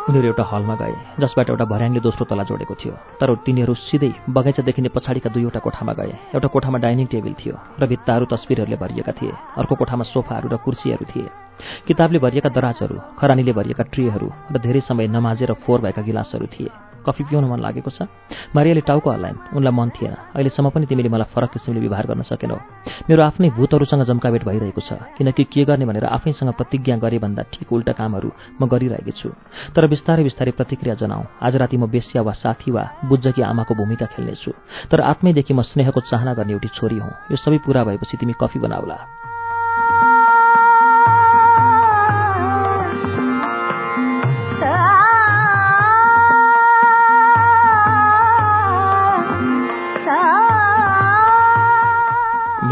[0.09, 4.61] उनीहरू एउटा हलमा गए जसबाट एउटा भर्याङले दोस्रो तला जोडेको थियो। तर तिनीहरू सिधै बगैँचा
[4.61, 9.33] देखिने पछाडिका दुईवटा कोठामा गए। एउटा कोठामा डाइनिङ टेबल थियो र भित्ताहरू तस्विरहरूले भरिएका थिए।
[9.57, 11.29] अर्को कोठामा सोफाहरू र कुर्सीहरू थिए।
[11.89, 16.69] किताबले भरिएका दराजहरू खरानीले भरिएका ट्रेहरू र धेरै समय नमाजेर फोहोर भएका गिलासहरू थिए।
[17.05, 18.09] कफी पिउन मन लागेको छ?
[18.55, 22.57] मारियाले टाउको हल्लाइन्। उनलाई मन थिएन। अहिलेसम्म पनि तिमीले मलाई फरक किसिमले व्यवहार गर्न सकेनौ।
[23.09, 27.73] मेरो आफ्नै भूतहरूसँग जम्कावेट भइरहेको छ किनकि के गर्ने भनेर आफैसँग प्रतिज्ञा गरे भन्दा ठिक
[27.73, 28.29] उल्टा कामहरू
[28.61, 29.29] म गरिरहेकी छु।
[29.75, 34.05] तर बिस्तारै बिस्तारै प्रतिक्रिया जनाऊ। आज राति म बेस्या वा साथी वा बुझ्जकी आमाको भूमिका
[34.13, 34.51] खेल्नेछु।
[34.91, 38.59] तर आत्मैदेखि म स्नेहको चाहना गर्ने एउटी छोरी हुँ। यो सबै पुरा भएपछि तिमी कफी
[38.59, 39.24] बनाउला।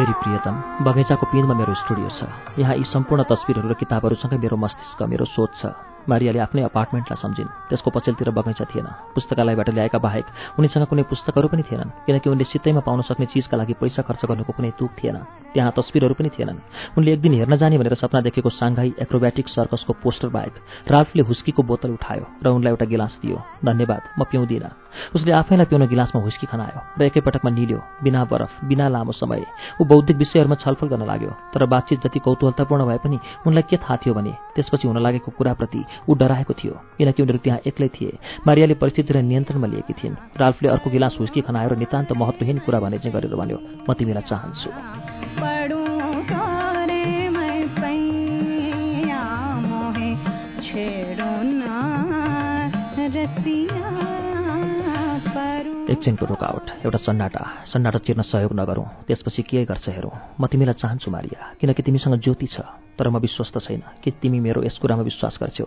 [0.04, 2.28] मेरी प्रियतम बगैँचाको पिँधमा मेरो स्टुडियो छ।
[2.60, 7.48] यहाँ यी सम्पूर्ण तस्विरहरू र किताबहरूसँगै मेरो मस्तिष्क मेरो सोच छ। मारियाले आफ्नै अपार्टमेन्टलाई सम्झिन्।
[7.70, 10.26] त्यसको पछिल्तिर बगैँचा थिएन। पुस्तकालयबाट ल्याएका बाहेक
[10.60, 14.54] उनीसँग कुनै पुस्तकहरू पनि थिएनन्। किनकि उनले सित्तैमा पाउन सक्ने चिजका लागि पैसा खर्च गर्नुको
[14.54, 15.18] कुनै तुक थिएन।
[15.54, 16.60] त्यहाँ तस्विरहरू पनि थिएनन्।
[16.98, 20.54] उनले एक दिन हेर्न जाने भनेर सपना देखेको साङ्घाई एक्रोब्याटिक सर्कसको पोस्टर बाहेक
[20.92, 24.72] राल्फले हुस्कीको बोतल उठायो र उनलाई एउटा गिलास दियो। धन्यवाद म पिउँदिनँ।
[25.16, 29.46] उसले आफैलाई पिउन गिलासमा हुस्की खनायो र एकैपटकमा निल्यो बिना बरफ बिना लामो समय।
[29.82, 33.98] ऊ बौद्धिक विषयहरूमा छलफल गर्न लाग्यो तर बातचित जति कौतूहलतापूर्ण भए पनि उनलाई के थाहा
[33.98, 38.12] थियो भने त्यसपछि हुन लागेको कुराप्रति ऊ डराएको थियो किनकि उनीहरू त्यहाँ एक्लै थिए।
[38.48, 42.98] मारियाले परिस्थितिलाई नियन्त्रणमा लिएकी थिइन्। राल्फले अर्को गिलास हुस्की खनायो र नितान्त महत्वहीन कुरा भने
[43.00, 43.58] चाहिँ गरेर भन्यो
[43.90, 44.70] म तिमीलाई चाहन्छु।
[55.94, 60.12] एकछिनको रोकावट एउटा सन्नाटा सन्नाटा चिर्न सहयोग नगरौँ त्यसपछि के गर्छ हेरौँ?
[60.42, 62.66] म तिमीलाई चाहन्छु मारिया किनकि तिमीसँग ज्योति छ।
[62.98, 65.66] तर म विश्वस्त छैन कि तिमी मेरो यस कुरामा विश्वास गर्छौ।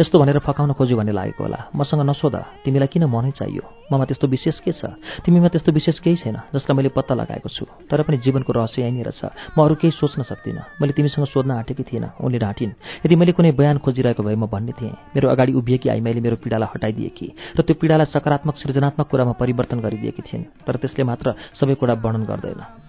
[0.00, 3.62] यस्तो भनेर फकाउन खोज्यो भन्ने लागेको होला। मसँग नसोध तिमीलाई किन मनै चाहियो?
[3.92, 4.98] ममा त्यस्तो विशेष के छ?
[5.22, 9.10] तिमीमा त्यस्तो विशेष केही छैन जसलाई मैले पत्ता लगाएको छु। तर पनि जीवनको रहस्य यहीँनिर
[9.14, 12.72] छ। म अरू केही सोच्न सक्दिनँ। मैले तिमीसँग सोध्न आँटेकी थिइनँ उनले ढाँटिन्।
[13.06, 16.36] यदि मैले कुनै बयान खोजिरहेको भए म भन्ने थिएँ। मेरो अगाडि उभिएकी आई मैले मेरो
[16.42, 21.74] पीडालाई हटाइदिएकी र त्यो पीडालाई सकारात्मक सृजनात्मक कुरामा परिवर्तन गरिदिएकी थिइन्। तर त्यसले मात्र सबै
[21.78, 22.87] कुरा वर्णन गर्दैन।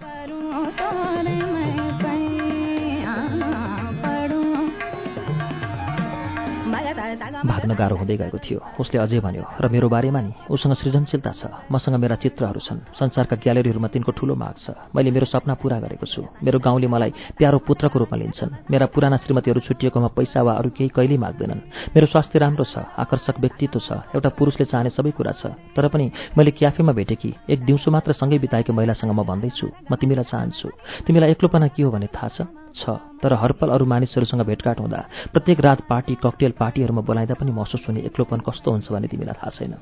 [7.50, 10.30] भाग्न गाह्रो हुँदै गएको थियो। उसले अझै भन्यो र मेरो बारेमा नि?
[10.46, 15.26] उसँग सृजनशीलता छ। मसँग मेरा चित्रहरू छन्। संसारका ग्यालेरीहरूमा तिनको ठुलो माग छ। मैले मेरो
[15.26, 20.08] सपना पूरा गरेको छु। मेरो गाउँले मलाई प्यारो पुत्रको रूपमा लिन्छन्। मेरा पुराना श्रीमतीहरू छुट्टिएकोमा
[20.14, 21.60] पैसा वा अरू केही कहिल्यै माग्दैनन्।
[21.90, 26.06] मेरो स्वास्थ्य राम्रो छ। आकर्षक व्यक्तित्व छ। एउटा पुरुषले चाहने सबै कुरा छ। तर पनि
[26.38, 30.68] मैले क्याफेमा भेटेकी एक दिउँसो मात्र सँगै बिताएकी महिलासँग म भन्दैछु। म तिमीलाई चाहन्छु।
[31.06, 32.59] तिमीलाई एक्लोपना के हो भने थाहा छ?
[32.72, 35.00] छ तर हरपल अरू मानिसहरूसँग भेटघाट हुँदा
[35.32, 39.50] प्रत्येक रात पार्टी ककटेल पार्टीहरूमा बोलाइँदा पनि महसुस हुने एक्लोपन कस्तो हुन्छ भन्ने तिमीलाई थाहा
[39.50, 39.74] छैन।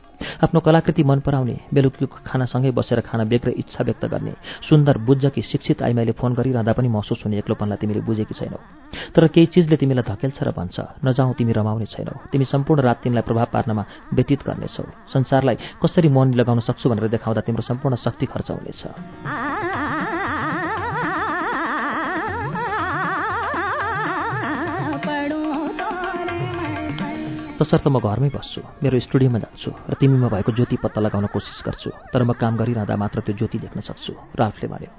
[0.42, 4.33] आफ्नो कलाकृति मन पराउने बेलुकीको खानासँगै बसेर खाना बेग्र इच्छा व्यक्त गर्ने
[4.68, 8.59] सुन्दर बुझ्छ कि शिक्षित आइमाईले फोन गरिरहँदा पनि महसुस हुने एक्लोपनलाई तिमीले बुझेकी छैनौ।
[9.14, 13.22] तर केही चिजले तिमीलाई धकेल्छ र भन्छ नजाउँ तिमी रमाउने छैनौ। तिमी सम्पूर्ण रात तिमीलाई
[13.22, 13.85] प्रभाव पार्नमा
[14.18, 18.83] व्यतीत गर्नेछौ। संसारलाई कसरी मन लगाउन सक्छु भनेर देखाउँदा तिम्रो सम्पूर्ण शक्ति खर्च हुनेछ।
[27.59, 31.90] तसर्थ म घरमै बस्छु मेरो स्टुडियोमा जान्छु र तिमीमा भएको ज्योति पत्ता लगाउन कोसिस गर्छु
[32.12, 34.90] तर म काम गरिरहँदा मात्र त्यो ज्योति देख्न सक्छु राल्फले भन्यो।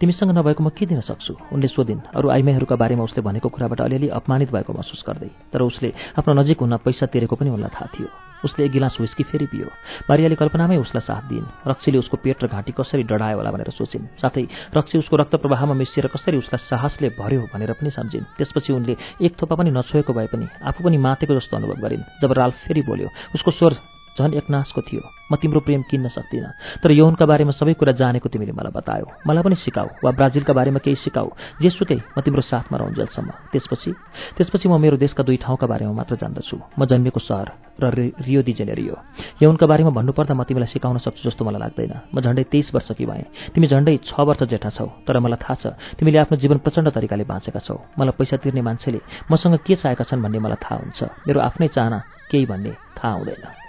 [0.00, 1.32] तिमीसँग नभएको म के दिन सक्छु?
[1.52, 5.88] उनले सोधिन् अरू आइमाईहरूका बारेमा उसले भनेको कुराबाट अलिअलि अपमानित भएको महसुस गर्दै तर उसले
[6.20, 9.68] आफ्नो नजिक हुन पैसा तिरेको पनि उनलाई थाहा थियो। उसले एक गिलास विस्की फेरि पियो।
[10.10, 14.18] मारियाले कल्पनामै उसलाई साथ दिइन्। रक्सीले उसको पेट र घाँटी कसरी डढायो होला भनेर सोचिन्।
[14.18, 18.96] साथै रक्सी उसको रक्त प्रवाहमा मिसिएर कसरी उसलाई साहसले भर्यो भनेर पनि सम्झिन्। त्यसपछि उनले
[19.22, 22.82] एक थोपा पनि नछोएको भए पनि आफू पनि मातेको जस्तो अनुभव गरिन्। जब राल्फ फेरि
[22.82, 27.72] बोल्यो उसको स्वर झन् एकनाशको थियो। म तिम्रो प्रेम किन्न सक्दिनँ। तर यौनका बारेमा सबै
[27.80, 31.28] कुरा जानेको तिमीले मलाई बतायो। मलाई पनि सिकाऊ वा ब्राजिलका बारेमा केही सिकाऊ।
[31.62, 33.90] जेसुकै म तिम्रो साथमा रहन्जेलसम्म त्यसपछि
[34.36, 37.48] त्यसपछि म मेरो देशका दुई ठाउँका बारेमा मात्र जान्दछु। म जन्मेको सहर
[37.80, 38.94] र रियो दि जेनेरियो।
[39.40, 43.04] यौनका बारेमा भन्नुपर्दा म तिमीलाई सिकाउन सक्छु जस्तो मलाई लाग्दैन। म झन्डै तेइस वर्ष कि
[43.08, 45.64] भएँ। तिमी झन्डै छ वर्ष जेठा छौ। तर मलाई थाहा छ
[45.96, 49.00] तिमीले आफ्नो जीवन प्रचण्ड तरिकाले बाँचेका छौ। मलाई पैसा तिर्ने मान्छेले
[49.32, 51.98] मसँग के चाहेका छन् भन्ने मलाई थाहा हुन्छ। मेरो आफ्नै चाहना
[52.28, 53.61] केही भन्ने थाहा हुँदैन।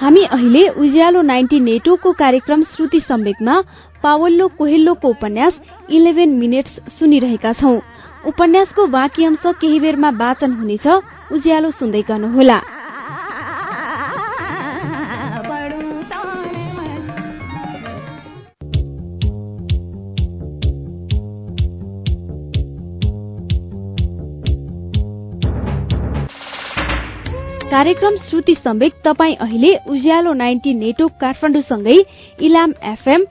[0.00, 3.54] हामी अहिले उज्यालो नाइन्टी नेटोको कार्यक्रम श्रुति सम्वेकमा
[4.02, 5.54] पावल्लो कोहेल्लोको उपन्यास
[5.90, 7.78] इलेभेन मिनट्स सुनिरहेका छौं।
[8.24, 10.86] उपन्यासको बाँकी अंश केही बेरमा वाचन हुनेछ
[11.32, 12.58] उज्यालो सुन्दै गर्नुहोला।
[27.78, 31.94] कार्यक्रम श्रुति सम्वेक तपाईँ अहिले उज्यालो नाइन्टी नेटवर्क काठमाडौँसँगै
[32.46, 33.24] इलाम एफएम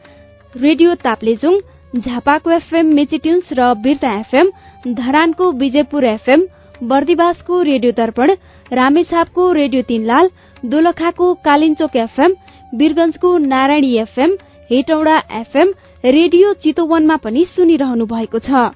[0.55, 1.57] रेडियो ताप्लेजुङ
[1.95, 4.51] झापाको एफएम मेचिट्युन्स र बिर्ता एफएम
[4.93, 6.45] धरानको विजयपुर एफएम
[6.83, 8.31] बर्दिवासको रेडियो दर्पण
[8.71, 10.29] रामेछापको रेडियो तीनलाल
[10.71, 12.39] दोलखाको Kalinchowk FM
[12.73, 14.38] वीरगंजको Narayani FM
[14.71, 18.67] Hetauda FM radio चितोवनमा पनि सुनिरहनु भएको छ।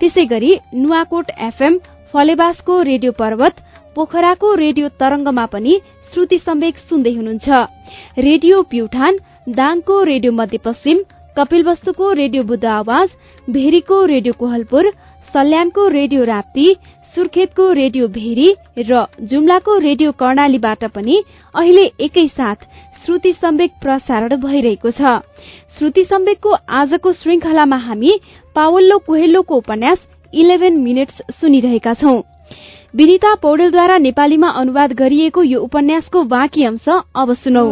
[0.00, 1.78] त्यसै गरी नुवाकोट एफएम
[2.14, 5.80] फलेवासको रेडियो पर्वत पोखराको रेडियो तरंगमा पनि
[6.12, 7.48] श्रुति सम्वेक सुन्दै हुनुहुन्छ।
[8.18, 9.18] रेडियो प्युठान
[9.56, 10.98] दाङको रेडियो मध्यपश्चिम
[11.36, 13.08] कपिलवस्तुको रेडियो बुद्ध आवाज
[13.48, 14.90] भेरीको रेडियो कोहलपुर
[15.34, 16.66] सल्यानको रेडियो राप्ती
[17.14, 18.48] सुर्खेतको रेडियो भेरी
[18.80, 21.22] र जुम्लाको रेडियो कर्णालीबाट पनि
[21.54, 22.66] अहिले एकैसाथ
[23.04, 25.18] श्रुति सम्वेक प्रसारण भइरहेको छ।
[25.78, 26.50] श्रुति सम्वेकको
[26.80, 28.10] आजको श्रृंखलामा हामी
[28.56, 29.98] पावल्लो कोहेल्लोको उपन्यास
[30.32, 32.20] इलेभेन मिनट्स सुनिरहेका छौं।
[32.96, 37.66] विनिता पौडेलद्वारा नेपालीमा अनुवाद गरिएको यो उपन्यासको बाँकी अंश अब सुनौ।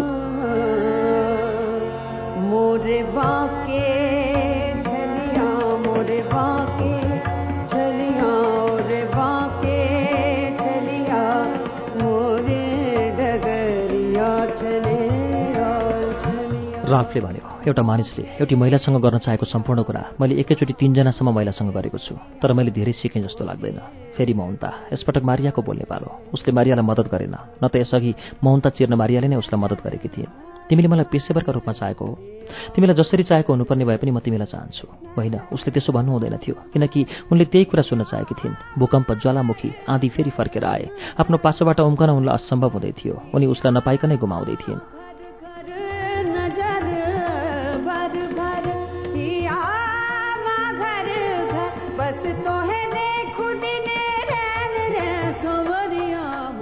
[16.91, 21.99] राफले भन्यो एउटा मानिसले एउटी महिलासँग गर्न चाहेको सम्पूर्ण कुरा मैले एकैचोटि तिनजनासम्म महिलासँग गरेको
[21.99, 23.79] छु तर मैले धेरै सिकेँ जस्तो लाग्दैन।
[24.17, 28.95] फेरि मौनता यसपटक मारियाको बोल्ने पालो। उसले मारियालाई मद्दत गरेन न त यसअघि मौनता चिर्न
[28.95, 30.33] मारियाले नै उसलाई मद्दत गरेकी थिइन्।
[30.71, 32.15] तिमीले मलाई पेसेवरका रूपमा चाहेको हो।
[32.75, 36.55] तिमीलाई जसरी चाहेको हुनुपर्ने भए पनि म तिमीलाई चाहन्छु। होइन उसले त्यसो भन्नु हुँदैन थियो
[36.73, 37.01] किनकि
[37.33, 40.85] उनले त्यही कुरा सुन्न चाहेकी थिइन्। भूकम्प ज्वालामुखी आँधी फेरि फर्केर आए।
[41.21, 44.98] आफ्नो पासोबाट उम्कन उनलाई असम्भव हुँदै थियो। उनी उसलाई नपाइकनै गुमाउँदै थिइन्।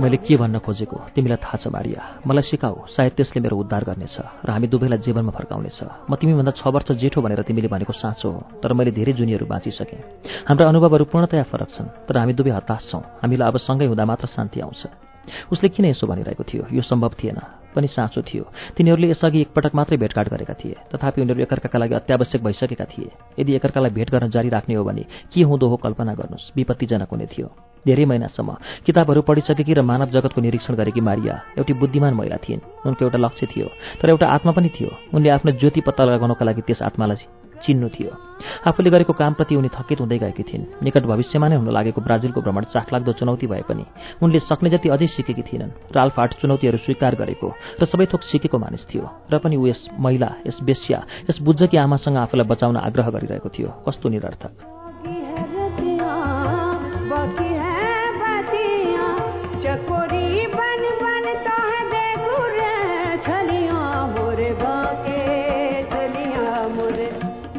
[0.06, 1.18] मैले के भन्न खोजेको?
[1.18, 5.34] तिमीलाई थाहा छ मारिया। मलाई सिकाऊ सायद त्यसले मेरो उद्धार गर्नेछ र हामी दुवैलाई जीवनमा
[5.34, 9.50] फर्काउनेछ। म तिमीभन्दा छ वर्ष जेठो भनेर तिमीले भनेको साँचो हो तर मैले धेरै जुनीहरू
[9.50, 14.04] बाँचिसकेँ। हाम्रा अनुभवहरू पूर्णतया फरक छन् तर हामी दुवै हताश छौँ। हामीलाई अब सँगै हुँदा
[14.06, 14.82] मात्र शान्ति आउँछ।
[15.50, 16.70] उसले किन यसो भनिरहेको थियो?
[16.70, 18.44] यो सम्भव थिएन। पनि साँचो थियो।
[18.76, 23.54] तिनीहरूले यसअघि एकपटक मात्रै भेटघाट गरेका थिए। तथापि उनीहरू एकअर्काका लागि अत्यावश्यक भइसकेका थिए। यदि
[23.54, 27.48] एकअर्कालाई भेट गर्न जारी राख्ने हो भने के हुँदो हो कल्पना गर्नुहोस्। विपत्तिजनक हुने थियो।
[27.86, 28.50] धेरै महिनासम्म
[28.82, 33.46] किताबहरू पढिसकेकी र मानव जगतको निरीक्षण गरेकी मारिया एउटी बुद्धिमान महिला थिइन्। उनको एउटा लक्ष्य
[33.46, 33.66] थियो
[34.02, 38.10] तर एउटा आत्मा पनि थियो। उनले आफ्नो ज्योति पत्ता लगाउनका लागि त्यस आत्मालाई चिन्नु थियो।
[38.68, 42.64] आफूले गरेको कामप्रति उनी थकित हुँदै गएकी थिइन्। निकट भविष्यमा नै हुन लागेको ब्राजिलको भ्रमण
[42.68, 43.84] चाखलाग्दो चुनौती भए पनि
[44.20, 47.48] उनले सक्ने जति अझै सिकेकी थिएनन् रालफाट चुनौतीहरू स्वीकार गरेको
[47.80, 50.98] र सबै थोक सिकेको मानिस थियो र पनि ऊ यस महिला यस बेस्या
[51.30, 54.75] यस बुझकी आमासँग आफूलाई बचाउन आग्रह गरिरहेको थियो कस्तो निरर्थक।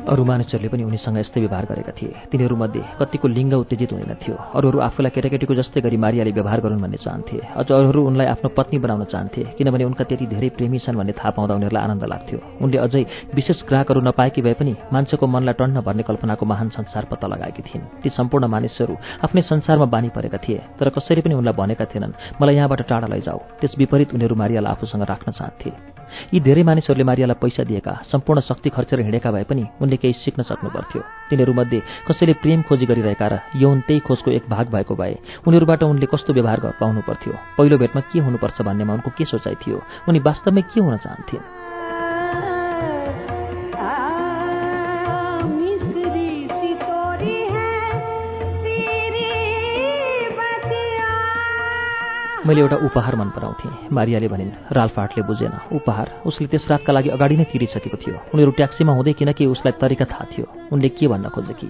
[0.08, 4.80] अरू मानिसहरूले पनि उनीसँग यस्तै व्यवहार गरेका थिए। तिनीहरूमध्ये कतिको लिङ्ग उत्तेजित हुँदैन थियो। अरूहरू
[4.80, 9.04] आफूलाई केटाकेटीको जस्तै गरी मारियाले व्यवहार गरून् भन्ने चाहन्थे। अझ अरूहरू उनलाई आफ्नो पत्नी बनाउन
[9.12, 13.04] चाहन्थे किनभने उनका त्यति धेरै प्रेमी छन् भन्ने थाहा पाउँदा उनीहरूलाई आनन्द लाग्थ्यो। उनले अझै
[13.36, 17.84] विशेष ग्राहकहरू नपाएकी भए पनि मान्छेको मनलाई टन्न भर्ने कल्पनाको महान संसार पत्ता लगाएकी थिइन्।
[18.00, 18.96] ती सम्पूर्ण मानिसहरू
[19.28, 23.40] आफ्नै संसारमा बानी परेका थिए तर कसरी पनि उनलाई भनेका थिएनन् मलाई यहाँबाट टाढा लैजाऊ।
[23.60, 25.72] त्यस विपरीत उनीहरू मारियालाई आफूसँग राख्न चाहन्थे।
[26.34, 30.44] यी धेरै मानिसहरूले मारियालाई पैसा दिएका सम्पूर्ण शक्ति खर्चेर हिँडेका भए पनि उनले केही सिक्न
[30.44, 35.14] सक्नुपर्थ्यो। तिनीहरूमध्ये कसैले प्रेम खोजी गरिरहेका र यौन त्यही खोजको एक भाग भएको भए
[35.48, 39.78] उनीहरूबाट उनले कस्तो व्यवहार पाउनु पर्थ्यो पहिलो भेटमा के हुनुपर्छ भन्नेमा उनको के सोचाइ थियो?
[40.08, 41.57] उनी वास्तवमै के हुन चाहन्थिन्?
[52.48, 56.22] मैले एउटा उपहार मन पराउँथेँ। मारियाले भनिन् रालफाटले बुझेन। उपहार?
[56.26, 60.26] उसले त्यस रातका लागि अगाडि नै तिरिसकेको थियो। उनीहरू ट्याक्सीमा हुँदै किनकि उसलाई तरिका थाहा
[60.32, 61.70] थियो। उनले के भन्न खोजे कि?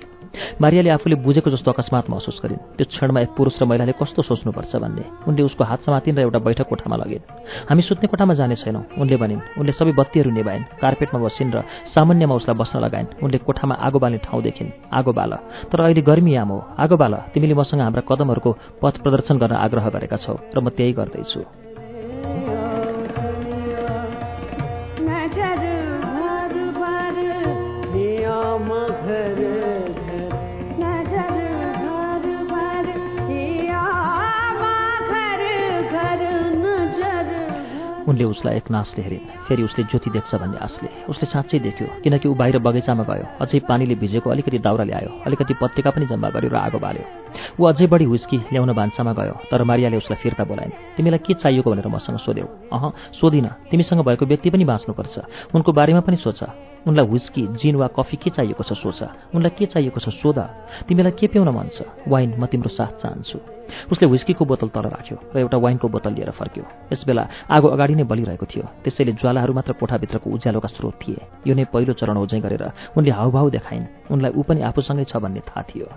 [0.62, 4.76] मारियाले आफूले बुझेको जस्तो अकस्मात महसुस गरिन्। त्यो क्षणमा एक पुरुष र महिलाले कस्तो सोच्नुपर्छ
[4.76, 7.24] भन्ने। उनले उसको हात समातिन् र एउटा बैठक कोठामा लगिन्।
[7.70, 11.58] हामी सुत्ने कोठामा जाने छैनौँ उनले भनिन्। उनले सबै बत्तीहरू निभाइन् कार्पेटमा बसिन् र
[11.94, 15.32] सामान्यमा उसलाई बस्न लगाइन्। उनले कोठामा आगो बाल्ने ठाउँ देखिन्। आगो बाल
[15.72, 19.86] तर अहिले गर्मी याम हो। आगो बाल तिमीले मसँग हाम्रा कदमहरूको पथ प्रदर्शन गर्न आग्रह
[19.90, 21.67] गरेका छौ र म त्यही गर्दैछु।
[38.18, 42.28] उनले उसलाई एक नासले हेरिन् फेरि उसले ज्योति देख्छ भन्ने आशले। उसले साँच्चै देख्यो किनकि
[42.28, 46.50] ऊ बाहिर बगैँचामा गयो। अझै पानीले भिजेको अलिकति दाउरा ल्यायो। अलिकति पत्रिका पनि जम्मा गर्यो
[46.50, 47.06] र आगो बाल्यो।
[47.62, 51.70] ऊ अझै बढी हुस्की ल्याउन भान्सामा गयो तर मारियाले उसलाई फिर्ता बोलाइन् तिमीलाई के चाहिएको
[51.70, 52.48] भनेर मसँग सोध्यौ?
[52.74, 52.84] अह
[53.22, 56.42] सोधिन। तिमीसँग भएको व्यक्ति पनि बाँच्नुपर्छ। उनको बारेमा पनि सोच।
[56.90, 59.00] उनलाई हुस्की जिन वा कफी के चाहिएको छ सोच।
[59.38, 60.40] उनलाई के चाहिएको छ सोध।
[60.90, 61.86] तिमीलाई के पिउन मन छ?
[62.10, 63.57] वाइन म तिम्रो साथ चाहन्छु।
[63.92, 68.04] उसले हुस्कीको बोतल तल राख्यो र एउटा वाइनको बोतल लिएर फर्क्यो। यसबेला आगो अगाडि नै
[68.04, 72.64] बलिरहेको थियो। त्यसैले ज्वालाहरू मात्र कोठाभित्रको उज्यालोका स्रोत थिए। यो नै पहिलो चरण ओझै गरेर
[72.98, 75.88] उनले हाउभाउ देखाइन्। उनलाई ऊ पनि आफूसँगै छ भन्ने थाहा थियो।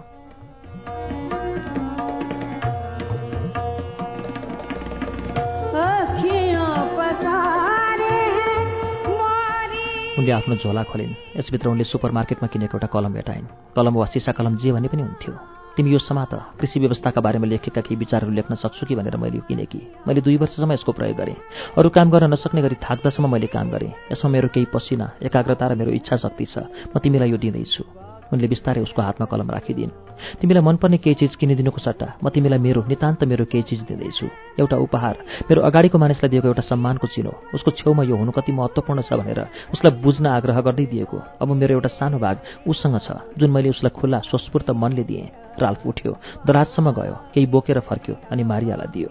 [10.20, 14.56] उनले आफ्नो झोला खोलिन्। यसभित्र उनले सुपरमार्केटमा किनेको एउटा कलम भेटाइन्। कलम वा सिसा कलम
[14.61, 18.87] जे भने पनि हुन्थ्यो। तिमी यो समात कृषि व्यवस्थाका बारेमा लेखेका केही विचारहरू लेख्न सक्छु
[18.87, 21.37] कि भनेर मैले यो किने कि मैले दुई वर्षसम्म यसको प्रयोग गरेँ।
[21.78, 25.74] अरू काम गर्न नसक्ने गरी थाक्दासम्म मैले काम गरेँ। यसमा मेरो केही पसिना एकाग्रता र
[25.78, 26.59] मेरो इच्छा शक्ति छ।
[26.90, 29.90] म तिमीलाई यो दिँदैछु। उनले बिस्तारै उसको हातमा कलम राखिदिन्।
[30.40, 34.26] तिमीलाई मनपर्ने केही चिज किनिदिनुको सट्टा। म तिमीलाई मेरो नितान्त मेरो केही चिज दिँदैछु।
[34.60, 35.14] एउटा उपहार।
[35.48, 39.40] मेरो अगाडिको मानिसलाई दिएको एउटा सम्मानको चिनो। उसको छेउमा यो हुनु कति महत्त्वपूर्ण छ भनेर
[39.74, 42.36] उसलाई बुझ्न आग्रह गर्दै दिएको। अब मेरो एउटा सानो भाग
[42.68, 46.12] उसँग छ जुन मैले उसलाई खुल्ला स्वस्फूर्त मनले दिएँ। राल्फ उठ्यो
[46.46, 49.10] दराजसम्म गयो केही बोकेर फर्क्यो अनि मारियालाई दियो।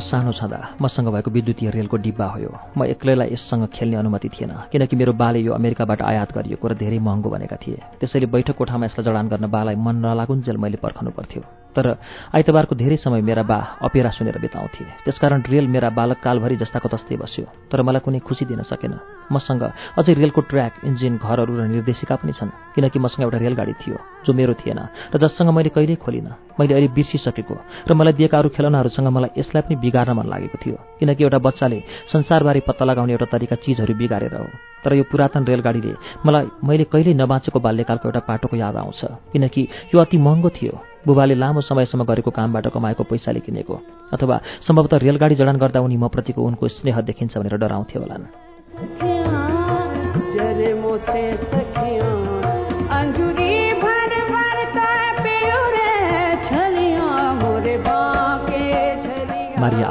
[0.00, 4.96] सानो छँदा मसँग भएको विद्युतीय रेलको डिब्बा हो म एक्लैलाई यससँग खेल्ने अनुमति थिएन किनकि
[4.96, 9.04] मेरो बाले यो अमेरिकाबाट आयात गरिएको र धेरै महँगो भनेका थिए। त्यसैले बैठक कोठामा यसलाई
[9.04, 11.86] जडान गर्न बालाई मन नलागुन्जेल मैले पर्खनु पर्थ्यो। तर
[12.32, 17.16] आइतबारको धेरै समय मेरा बा अपेरा सुनेर बिताउँथे। त्यसकारण रेल मेरा बालक कालभरि जस्ताको तस्तै
[17.20, 18.94] बस्यो तर मलाई कुनै खुसी दिन सकेन।
[19.28, 19.62] मसँग
[19.98, 24.32] अझै रेलको ट्र्याक इन्जिन घरहरू र निर्देशिका पनि छन् किनकि मसँग एउटा रेलगाडी थियो जो
[24.32, 24.80] मेरो थिएन
[25.12, 27.54] र जससँग मैले कहिल्यै खोलिनँ। मैले अहिले बिर्सिसकेको
[27.88, 31.78] र मलाई दिएका अरू खेलौनाहरूसँग मलाई यसलाई पनि बिगार्न मन लागेको थियो किनकि एउटा बच्चाले
[32.08, 34.48] संसारबारे पत्ता लगाउने एउटा तरिका चिजहरू बिगारेर हो।
[34.84, 39.00] तर यो पुरातन रेलगाडीले मलाई मैले कहिल्यै नबाँचेको बाल्यकालको एउटा पाटोको याद आउँछ
[39.32, 39.62] किनकि
[39.92, 40.74] यो अति महँगो थियो।
[41.06, 43.74] बुबाले लामो समयसम्म गरेको कामबाट कमाएको पैसाले किनेको
[44.12, 49.05] अथवा सम्भवतः रेलगाडी जडान गर्दा उनी मप्रतिको उनको स्नेह देखिन्छ भनेर डराउँथे होलान्।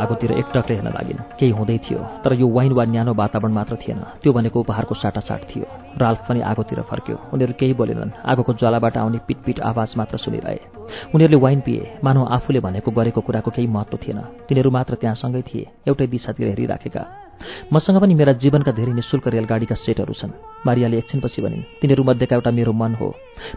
[0.05, 3.99] आगोतिर एकटकले हेर्न लागिन्। केही हुँदै थियो तर यो वाइन वा न्यानो वातावरण मात्र थिएन।
[4.21, 5.65] त्यो भनेको उपहारको साटासाट थियो।
[5.97, 10.59] राल्फ पनि आगोतिर फर्क्यो। उनीहरू केही बोलेनन्। आगोको ज्वालाबाट आउने पिटपिट आवाज मात्र सुनिरहे।
[11.15, 15.65] उनीहरूले वाइन पिए। मानव आफूले भनेको गरेको कुराको केही महत्त्व थिएन। तिनीहरू मात्र त्यहाँसँगै थिए।
[15.89, 17.03] एउटै दिशातिर हेरिराखेका।
[17.73, 22.51] मसँग पनि मेरा जीवनका धेरै निशुल्क रेलगाडीका सेटहरू छन्। मारियाले एकछिनपछि भनिन् तिनीहरू मध्येका एउटा
[22.51, 23.09] मेरो मन हो।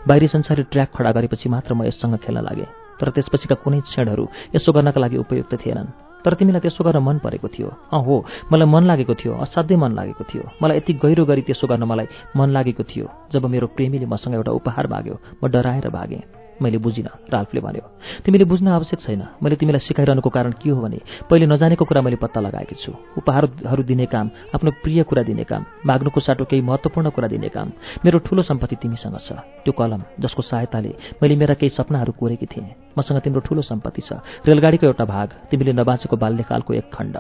[0.09, 2.69] बाहिरी संसारी ट्र्याक खडा गरेपछि मात्र म यससँग खेल्न लागेँ।
[3.01, 4.25] तर त्यसपछिका कुनै क्षणहरू
[4.57, 8.69] यसो गर्नका लागि उपयुक्त थिएनन्। तर तिमीलाई त्यसो गर्न मन परेको थियो। अँ हो मलाई
[8.69, 12.49] मन लागेको थियो असाध्यै मन लागेको थियो। मलाई यति गहिरो गरी त्यसो गर्न मलाई मन
[12.51, 17.61] लागेको थियो जब मेरो प्रेमीले मसँग एउटा उपहार माग्यो म डराएर भागेँ। मैले बुझिनँ राल्फले
[17.61, 17.85] भन्यो।
[18.25, 20.99] तिमीले बुझ्न आवश्यक छैन। मैले तिमीलाई सिकाइरहनुको कारण के हो भने
[21.31, 25.65] पहिले नजानेको कुरा मैले पत्ता लगाएकी छु। उपहारहरू दिने काम आफ्नो प्रिय कुरा दिने काम
[25.87, 27.73] माग्नुको साटो केही महत्त्वपूर्ण कुरा दिने काम
[28.05, 29.33] मेरो ठूलो सम्पत्ति तिमीसँग छ।
[29.65, 30.93] त्यो कलम जसको सहायताले
[31.23, 34.13] मैले मेरा केही सपनाहरू कोरेकी थिएँ मसँग तिम्रो ठूलो सम्पत्ति छ।
[34.47, 37.17] रेलगाडीको एउटा भाग तिमीले नबाँचेको बाल्यकालको एक खण्ड।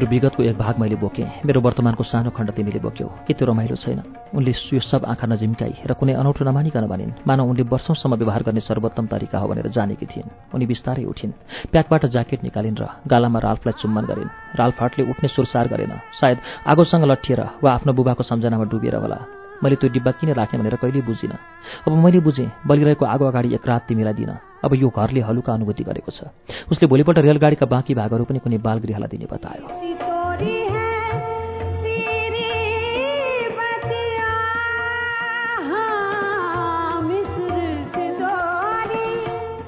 [0.00, 3.76] तिम्रो विगतको एक भाग मैले बोकेँ। मेरो वर्तमानको सानो खण्ड तिमीले बोक्यौ। के त्यो रमाइलो
[3.76, 4.00] छैन।
[4.32, 8.60] उनले यो सब आँखा नजिम्काई र कुनै अनौठो नमानिकन भनिन्। मानव उनले वर्षौँसम्म व्यवहार गर्ने
[8.64, 11.36] सर्वोत्तम तरिका हो भनेर जानेकी थिइन्। उनी बिस्तारै उठिन्।
[11.68, 17.40] प्याकबाट ज्याकेट निकालिन् र गालामा राल्फलाई चुम्बन गरिन्। राल्फाटले उठ्ने सुरसार गरेन। सायद आगोसँग लट्ठिएर
[17.60, 21.38] वा आफ्नो बुबाको सम्झनामा डुबेर होला। मैले त्यो डिब्बा किन राखेँ भनेर कहिल्यै बुझिनँ।
[21.86, 24.30] अब मैले बुझेँ बलिरहेको आगो अगाडि एक रात तिमीलाई दिन।
[24.64, 26.28] अब यो घरले हलुका अनुभूति गरेको छ।
[26.72, 30.09] उसले भोलिपल्ट रेलगाडीका बाँकी भागहरू पनि कुनै बालगृहलाई दिने बतायो।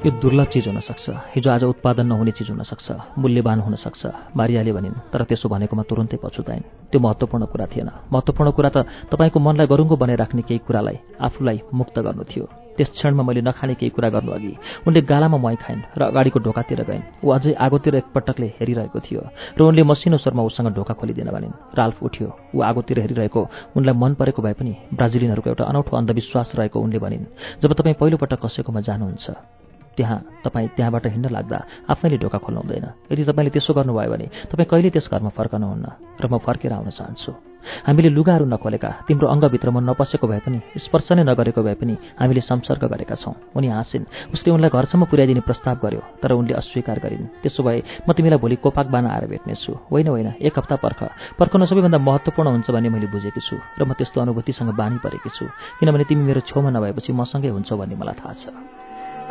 [0.03, 2.91] यो दुर्लभ चिज हुन सक्छ हिजो आज उत्पादन नहुने चिज हुन सक्छ
[3.23, 8.51] मूल्यवान हुन सक्छ मारियाले भनिन् तर त्यसो भनेकोमा तुरन्तै पछुताइन् त्यो महत्त्वपूर्ण कुरा थिएन। महत्त्वपूर्ण
[8.51, 8.83] कुरा त
[9.15, 13.95] तपाईँको मनलाई गरुङ्गो बनाइराख्ने केही कुरालाई आफूलाई मुक्त गर्नु थियो। त्यस क्षणमा मैले नखाने केही
[13.95, 14.53] कुरा गर्नु अघि
[14.91, 19.23] उनले गालामा मै खाइन् र अगाडिको ढोकातिर गइन्। ऊ अझै आगोतिर एकपटकले हेरिरहेको थियो।
[19.55, 23.43] र उनले मसिनो स्वरमा उसँग ढोका खोलिदिन भनिन्। राल्फ उठ्यो। ऊ आगोतिर हेरिरहेको
[23.79, 27.25] उनलाई मन परेको भए पनि ब्राजिलियनहरूको एउटा अनौठो अन्धविश्वास रहेको उनले भनिन्।
[27.63, 29.62] जब तपाईँ पहिलोपटक कसैकोमा जानुहुन्छ
[29.97, 31.59] त्यहाँ तपाईँ त्यहाँबाट हिँड्न लाग्दा
[31.91, 35.87] आफैले ढोका खोल्नु हुँदैन यदि तपाईँले त्यसो गर्नुभयो भने तपाईँ कहिले त्यस घरमा फर्कनुहुन्न
[36.21, 37.53] र म फर्केर आउन चाहन्छु।
[37.87, 42.43] हामीले लुगाहरू नखोलेका तिम्रो अङ्गभित्र म नपसेको भए पनि स्पर्श नै नगरेको भए पनि हामीले
[42.43, 47.31] संसर्ग गरेका छौँ। उनी हाँसिन् उसले उनलाई घरसम्म पुर्याइदिने प्रस्ताव गर्यो तर उनले अस्वीकार गरिन्।
[47.43, 51.01] त्यसो भए म तिमीलाई भोलि कोपाक बान आएर भेट्नेछु। होइन होइन एक हप्ता पर्ख।
[51.39, 55.47] पर्खनु सबैभन्दा महत्त्वपूर्ण हुन्छ भन्ने मैले बुझेकी छु र म त्यस्तो अनुभूतिसँग बानी परेकी छु।
[55.79, 58.82] किनभने तिमी मेरो छेउमा नभएपछि मसँगै हुन्छौ भन्ने मलाई थाहा छ।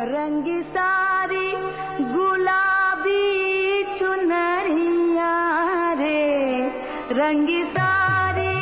[0.04, 1.52] रंगी सारी
[2.14, 3.22] गुलाबी
[3.98, 5.34] चुनरिया
[5.92, 6.22] रे।
[7.12, 8.54] रंगी सारी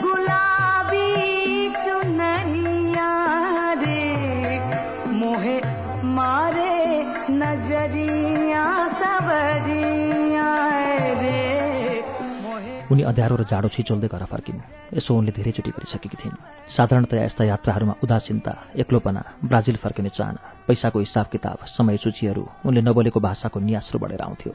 [0.00, 3.10] गुलाबी चुनरिया
[3.72, 4.04] रे।
[5.12, 5.58] मोहे
[6.04, 9.79] मारे नजरिया सबरिया
[12.90, 14.60] उनी अँध्यारो र जाडो छिचोल्दै घर फर्किन्।
[14.98, 16.36] यसो उनले धेरैचोटि गरिसकेकी थिइन्।
[16.74, 23.20] साधारणतया यस्ता यात्राहरूमा उदासीनता एक्लोपना ब्राजिल फर्किने चाहना पैसाको हिसाब किताब समय सूचीहरू उनले नबोलेको
[23.20, 24.52] भाषाको नियास्रो बढेर आउँथ्यो।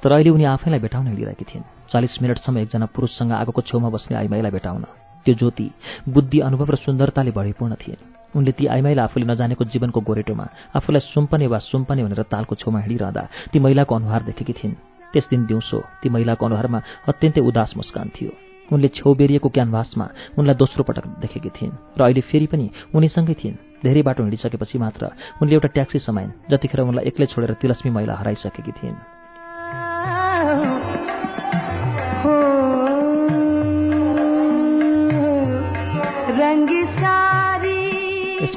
[0.00, 4.50] तर अहिले उनी आफैलाई भेटाउन हिँडिरहेकी थिइन्। चालिस मिनटसम्म एकजना पुरुषसँग आगोको छेउमा बस्ने आइमाईलाई
[4.50, 4.84] भेटाउन।
[5.26, 5.70] त्यो ज्योति
[6.08, 8.00] बुद्धि अनुभव र सुन्दरताले भरिपूर्ण थिइन्।
[8.32, 13.22] उनले ती आइमाईलाई आफूले नजानेको जीवनको गोरेटोमा आफूलाई सुम्पने वा सुम्पने भनेर तालको छेउमा हिँडिरहँदा
[13.52, 14.74] ती महिलाको अनुहार देखेकी थिइन्।
[15.12, 18.32] त्यस दिन दिउँसो ती महिलाको अनुहारमा अत्यन्तै उदास मुस्कान थियो।
[18.72, 20.06] उनले छेउ बेरिएको क्यानभासमा
[20.38, 25.02] उनलाई दोस्रो पटक देखेकी थिइन् र अहिले फेरि पनि उनीसँगै थिइन्। धेरै बाटो हिँडिसकेपछि मात्र
[25.40, 29.17] उनले एउटा ट्याक्सी समाइन् जतिखेर उनलाई एक्लै छोडेर तिलस्मी महिला हराइसकेकी थिइन्।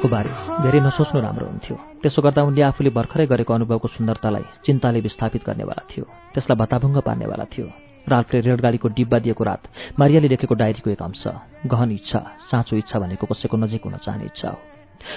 [0.02, 0.30] यसको बारे
[0.66, 5.82] धेरै नसोच्नु राम्रो हुन्थ्यो। त्यसो गर्दा उनले आफूले भर्खरै गरेको अनुभवको सुन्दरतालाई चिन्ताले विस्थापित गर्नेवाला
[5.86, 7.66] थियो। त्यसलाई भताभुङ्ग पार्नेवाला थियो।
[8.10, 9.62] राल्फले रेलगाडीको डिब्बा दिएको रात
[9.94, 11.22] मारियाले लेखेको डायरीको एक अंश
[11.70, 14.58] गहन इच्छा साँचो इच्छा भनेको कसैको नजिक हुन चाहने इच्छा हो।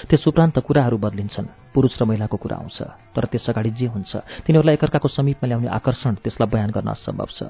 [0.06, 2.78] त्यस उपरान्त कुराहरू बदलिन्छन् पुरुष र महिलाको कुरा आउँछ
[3.18, 7.50] तर त्यस अगाडि जे हुन्छ तिनीहरूलाई एकअर्काको समीपमा ल्याउने आकर्षण त्यसलाई बयान गर्न असम्भव छ।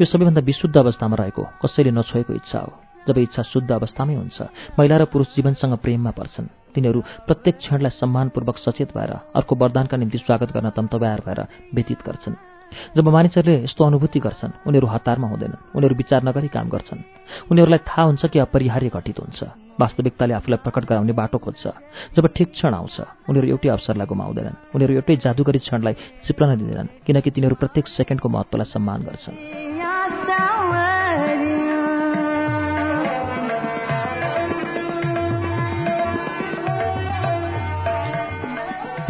[0.00, 4.38] यो सबैभन्दा विशुद्ध अवस्थामा रहेको कसैले नछोएको इच्छा हो। जब इच्छा शुद्ध अवस्थामै हुन्छ
[4.78, 10.18] महिला र पुरुष जीवनसँग प्रेममा पर्छन्। तिनीहरू प्रत्येक क्षणलाई सम्मानपूर्वक सचेत भएर अर्को वरदानका निम्ति
[10.18, 11.40] स्वागत गर्न तम्तव्यार भएर
[11.74, 12.34] व्यतीत गर्छन्।
[12.96, 17.00] जब मानिसहरूले यस्तो अनुभूति गर्छन् उनीहरू हतारमा हुँदैनन्। उनीहरू विचार नगरी काम गर्छन्।
[17.52, 19.40] उनीहरूलाई थाहा हुन्छ कि अपरिहार्य घटित हुन्छ।
[19.80, 21.64] वास्तविकताले आफूलाई प्रकट गराउने बाटो खोज्छ।
[22.16, 27.30] जब ठिक क्षण आउँछ उनीहरू एउटै अवसरलाई गुमाउँदैनन्। उनीहरू एउटै जादुगरी क्षणलाई चिप्लन दिँदैनन् किनकि
[27.30, 29.61] तिनीहरू प्रत्येक सेकेन्डको महत्त्वलाई सम्मान गर्छन्।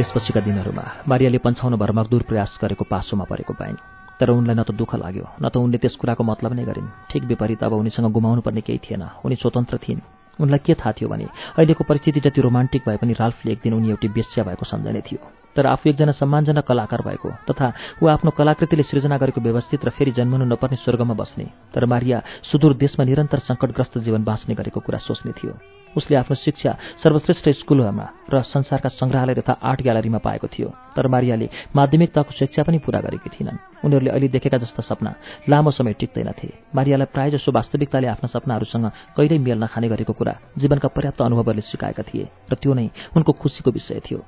[0.02, 3.78] त्यसपछिका दिनहरूमा मारियाले पन्छाउन भर मजदुर प्रयास गरेको पासोमा परेको पाइन्
[4.18, 7.22] तर उनलाई न त दुःख लाग्यो न त उनले त्यस कुराको मतलब नै गरिन्। ठिक
[7.30, 10.00] विपरीत अब उनीसँग गुमाउनु पर्ने केही थिएन उनी स्वतन्त्र थिइन्।
[10.42, 13.88] उनलाई के थाहा थियो भने अहिलेको परिस्थिति जति रोमान्टिक भए पनि राल्फले एक दिन उनी
[13.94, 15.20] एउटी बेस्या भएको सम्झने थियो।
[15.56, 17.72] तर आफू एकजना सम्मानजनक कलाकार भएको तथा
[18.02, 22.74] ऊ आफ्नो कलाकृतिले सृजना गरेको व्यवस्थित र फेरि जन्मनु नपर्ने स्वर्गमा बस्ने तर मारिया सुदूर
[22.74, 25.54] देशमा निरन्तर सङ्कटग्रस्त जीवन बाँच्ने गरेको कुरा सोच्ने थियो।
[25.92, 26.72] उसले आफ्नो शिक्षा
[27.02, 32.62] सर्वश्रेष्ठ स्कुलहरूमा र संसारका सङ्ग्रहालय तथा आर्ट ग्यालरीमा पाएको थियो तर मारियाले माध्यमिक तहको शिक्षा
[32.64, 35.10] पनि पूरा गरेकी थिइनन्। उनीहरूले अहिले देखेका जस्ता सपना
[35.52, 38.86] लामो समय टिक्दैनथे। मारियालाई प्रायःजसो वास्तविकताले आफ्ना सपनाहरूसँग
[39.16, 43.70] कहिल्यै मेल नखाने गरेको कुरा जीवनका पर्याप्त अनुभवहरूले सिकाएका थिए र त्यो नै उनको खुसीको
[43.70, 44.20] विषय थियो।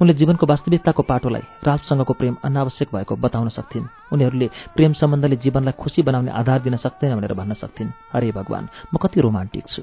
[0.00, 6.02] उनले जीवनको वास्तविकताको पाटोलाई राजसँगको प्रेम अनावश्यक भएको बताउन सक्थिन्। उनीहरूले प्रेम सम्बन्धले जीवनलाई खुसी
[6.02, 9.82] बनाउने आधार दिन सक्दैन भनेर भन्न सक्थिन्। अरे भगवान् म कति रोमान्टिक छु।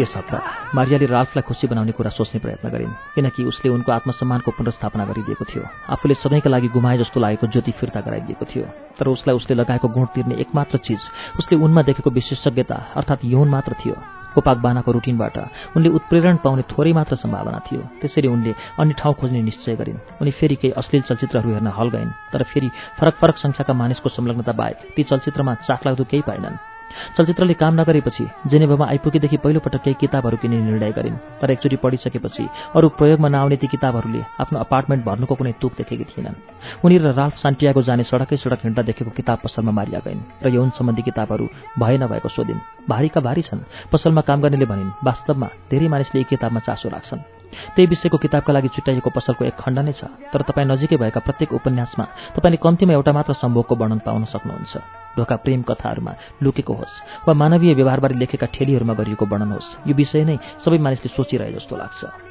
[0.00, 0.38] त्यस हप्ता
[0.74, 5.64] मारियाले राल्फलाई खुसी बनाउने कुरा सोच्ने प्रयत्न गरिन् किनकि उसले उनको आत्मसम्मानको पुनर्स्थापना गरिदिएको थियो।
[5.92, 8.64] आफूले सधैँका लागि गुमाए जस्तो लागेको ज्योति फिर्ता गराइदिएको थियो।
[8.96, 11.00] तर उसलाई उसले लगाएको गुण तिर्ने एकमात्र चिज
[11.36, 13.96] उसले उनमा देखेको विशेषज्ञता अर्थात् यौन मात्र थियो।
[14.34, 15.36] कोपाक बानाको रुटिनबाट
[15.76, 20.30] उनले उत्प्रेरण पाउने थोरै मात्र सम्भावना थियो। त्यसरी उनले अन्य ठाउँ खोज्ने निश्चय गरिन्। उनी
[20.32, 24.76] फेरि केही अश्लील चलचित्रहरू हेर्न हल गइन् तर फेरि फरक फरक सङ्ख्याका मानिसको संलग्नता बाहेक
[24.96, 26.79] ती चलचित्रमा चाखलाग्दो केही पाइनन्
[27.16, 32.44] चलचित्रले काम नगरेपछि जेनेभामा आइपुगेदेखि पहिलोपटक केही किताबहरू किन्ने निर्णय गरिन् तर एकचोटि पढिसकेपछि
[32.76, 36.40] अरू प्रयोगमा नआउने ती किताबहरूले आफ्नो अपार्टमेन्ट भर्नुको कुनै तुक देखेकी थिएनन्।
[36.84, 40.70] उनी र राल्फ सान्टियाको जाने सडकै सडक हिँड्दा देखेको किताब पसलमा मारिया गइन् र यौन
[40.78, 41.46] सम्बन्धी किताबहरू
[41.78, 46.60] भए नभएको सोधिन्। भारीका भारी छन्। पसलमा काम गर्नेले भनिन् वास्तवमा धेरै मानिसले यी किताबमा
[46.60, 47.39] चासो राख्छन्।
[47.74, 51.52] त्यही विषयको किताबका लागि छुट्याइएको पसलको एक खण्ड नै छ। तर तपाईँ नजिकै भएका प्रत्येक
[51.52, 52.04] उपन्यासमा
[52.36, 54.74] तपाईँले कम्तीमा एउटा मात्र सम्भोगको वर्णन पाउन सक्नुहुन्छ।
[55.16, 60.24] ढोका प्रेम कथाहरूमा लुकेको होस् वा मानवीय व्यवहारबारे लेखेका ठेलीहरूमा गरिएको वर्णन होस् यो विषय
[60.24, 62.29] नै सबै मानिसले सोचिरहे जस्तो लाग्छ।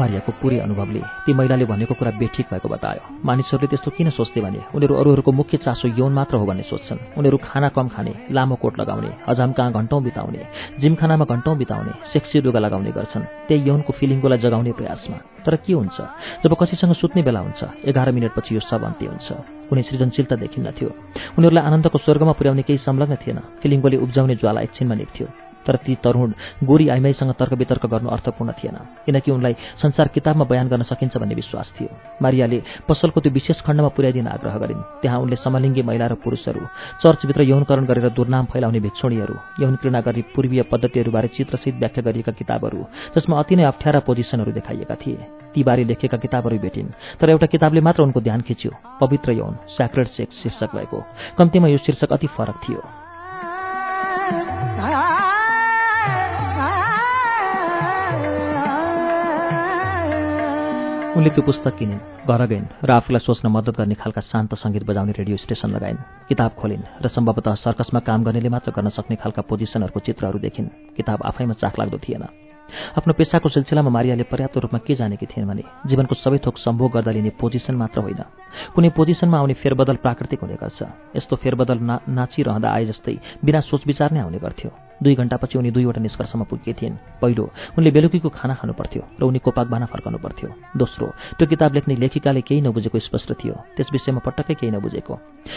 [0.00, 4.60] मारियाको पुरै अनुभवले ती महिलाले भनेको कुरा बेठिक भएको बतायो। मानिसहरूले त्यस्तो किन सोच्थे भने
[4.74, 8.80] उनीहरू अरूहरूको मुख्य चासो यौन मात्र हो भन्ने सोच्छन्। उनीहरू खाना कम खाने लामो कोट
[8.80, 10.40] लगाउने हजाम कहाँ घन्टौँ बिताउने
[10.80, 15.98] जिमखानामा घन्टौँ बिताउने सेक्सी लुगा लगाउने गर्छन्। त्यही यौनको फिलिङकोलाई जगाउने प्रयासमा। तर के हुन्छ?
[16.44, 19.28] जब कसैसँग सुत्ने बेला हुन्छ एघार मिनटपछि यो सब अन्त्य हुन्छ।
[19.68, 20.90] कुनै सृजनशीलता देखिन्न थियो।
[21.38, 25.26] उनीहरूलाई आनन्दको स्वर्गमा पुर्याउने केही संलग्न थिएन। फिलिङकोले उब्जाउने ज्वाला एकछिनमा निक्थ्यो।
[25.66, 26.32] तर ती तरुण
[26.64, 31.34] गोरी आइमाईसँग तर्क वितर्क गर्नु अर्थपूर्ण थिएन किनकि उनलाई संसार किताबमा बयान गर्न सकिन्छ भन्ने
[31.34, 31.88] विश्वास थियो।
[32.22, 36.60] मारियाले पसलको त्यो विशेष खण्डमा पुर्याइदिन आग्रह गरिन्। त्यहाँ उनले समलिङ्गी महिला र पुरुषहरू
[37.02, 42.80] चर्चभित्र यौनकरण गरेर दुर्नाम फैलाउने भिक्षुणीहरू यौन क्रीडा गर्ने पूर्वीय पद्धतिहरूबारे चित्रसहित व्याख्या गरिएका किताबहरू
[43.16, 45.18] जसमा अति नै अप्ठ्यारा पोजिसनहरू देखाइएका थिए।
[45.54, 50.42] तीबारे लेखेका किताबहरू भेटिन् तर एउटा किताबले मात्र उनको ध्यान खिच्यो पवित्र यौन स्याक्रेड सेक्स
[50.42, 50.98] शीर्षक भएको।
[51.38, 52.99] कम्तीमा यो शीर्षक अति फरक थियो।
[61.20, 65.12] उनले त्यो पुस्तक किनिन् घर गइन् र आफूलाई सोच्न मद्दत गर्ने खालका शान्त सङ्गीत बजाउने
[65.20, 66.00] रेडियो स्टेसन लगाइन्।
[66.32, 71.20] किताब खोलिन् र सम्भवतः सर्कसमा काम गर्नेले मात्र गर्न सक्ने खालका पोजिसनहरूको चित्रहरू देखिन्। किताब
[71.20, 72.24] आफैमा चाखलाग्दो थिएन।
[72.96, 77.12] आफ्नो पेसाको सिलसिलामा मारियाले पर्याप्त रूपमा के जानेकी थिइन् भने जीवनको सबै थोक सम्भोग गर्दा
[77.12, 78.24] लिने पोजिसन मात्र होइन।
[78.72, 80.80] कुनै पोजिसनमा आउने फेरबदल प्राकृतिक हुने गर्छ।
[81.20, 85.70] यस्तो फेरबदल ना नाचिरहँदा आए जस्तै बिना सोच विचार नै आउने गर्थ्यो। दुई घण्टापछि उनी
[85.70, 87.44] दुईवटा निष्कर्षमा पुगेकी थिइन्। पहिलो
[87.78, 91.06] उनले बेलुकीको खाना खानु पर्थ्यो र उनी कोपाक बाना फर्कनु पर्थ्यो दोस्रो
[91.38, 95.14] त्यो किताब लेख्ने लेखिकाले केही नबुझेको स्पष्ट थियो। त्यस विषयमा पटक्कै केही नबुझेको।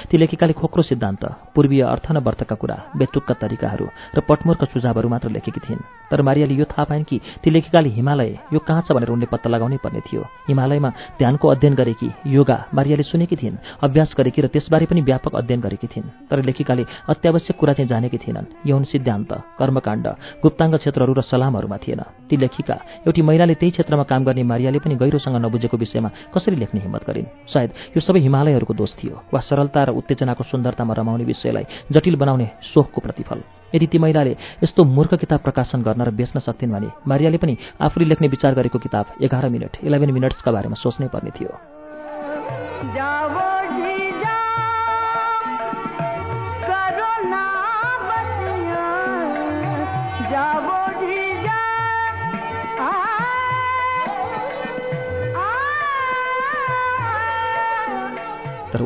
[0.09, 1.23] ती लेखिकाले खोक्रो सिद्धान्त
[1.55, 3.85] पूर्वीय अर्थ न वर्थका कुरा बेटुक्का तरिकाहरू
[4.15, 8.31] र पटमोरका सुझावहरू मात्र लेखेकी थिइन्। तर मारियाले यो थाहा पाइन् कि ती लेखिकाले हिमालय
[8.53, 10.89] यो कहाँ छ भनेर उनले पत्ता लगाउनै पर्ने थियो। हिमालयमा
[11.19, 15.87] ध्यानको अध्ययन गरेकी योगा मारियाले सुनेकी थिइन् अभ्यास गरेकी र त्यसबारे पनि व्यापक अध्ययन गरेकी
[15.87, 20.07] थिइन्। तर लेखिकाले अत्यावश्यक कुरा चाहिँ जानेकी थिएनन्। यौन सिद्धान्त। कर्मकाण्ड
[20.43, 22.73] गुप्ताङ्ग क्षेत्रहरू र सलामहरूमा थिएन। ती लेखिका
[23.07, 27.25] एउटी महिलाले त्यही क्षेत्रमा काम गर्ने मारियाले पनि गहिरोसँग नबुझेको विषयमा कसरी लेख्ने हिम्मत गरिन्?
[27.47, 32.49] सायद यो सबै हिमालयहरूको दोष थियो वा सरलता र उत्तेजनाको सुन्दरतामा रमाउने विषयलाई जटिल बनाउने
[32.73, 33.41] सोखको प्रतिफल।
[33.75, 38.05] यदि ती महिलाले यस्तो मूर्ख किताब प्रकाशन गर्न र बेच्न सक्थिन् भने मारियाले पनि आफूले
[38.05, 43.52] लेख्ने विचार गरेको किताब एघार मिनट इलेभेन मिनट्सका बारेमा सोच्नै पर्ने थियो।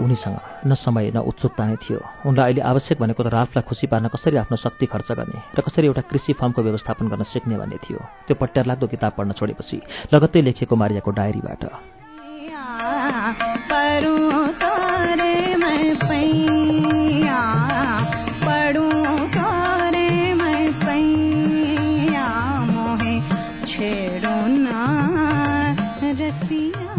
[0.07, 4.07] उनीसँग न समय न उत्सुकता नै थियो। उनलाई अहिले आवश्यक भनेको त राल्फलाई खुसी पार्न
[4.07, 7.99] कसरी आफ्नो शक्ति खर्च गर्ने र कसरी एउटा कृषि फर्मको व्यवस्थापन गर्न सिक्ने भन्ने थियो।
[8.27, 9.77] त्यो पट्यार लाग्दो किताब पढ्न छोडेपछि
[10.15, 11.63] लगत्तै लेखिएको मारियाको डायरीबाट।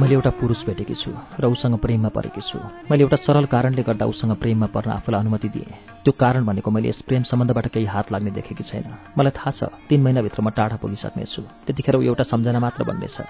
[0.09, 2.57] मैले एउटा पुरुष भेटेकी छु र उसँग प्रेममा परेकी छु।
[2.89, 6.89] मैले एउटा सरल कारणले गर्दा उसँग प्रेममा पर्न आफूलाई अनुमति दिएँ। त्यो कारण भनेको मैले
[6.89, 10.81] यस प्रेम सम्बन्धबाट केही हात लाग्ने देखेकी छैन। मलाई थाहा छ तिन महिनाभित्र म टाढा
[10.81, 13.21] पुगिसक्नेछु त्यतिखेर एउटा सम्झना मात्र बन्नेछ।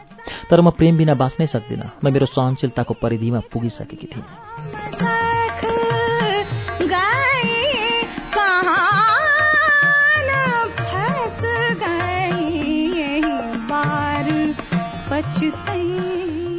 [0.47, 5.18] तर म प्रेम बिना बाँच्नै सक्दिनँ। म मेरो सहनशीलताको परिधिमा पुगिसकेकी थिएँ।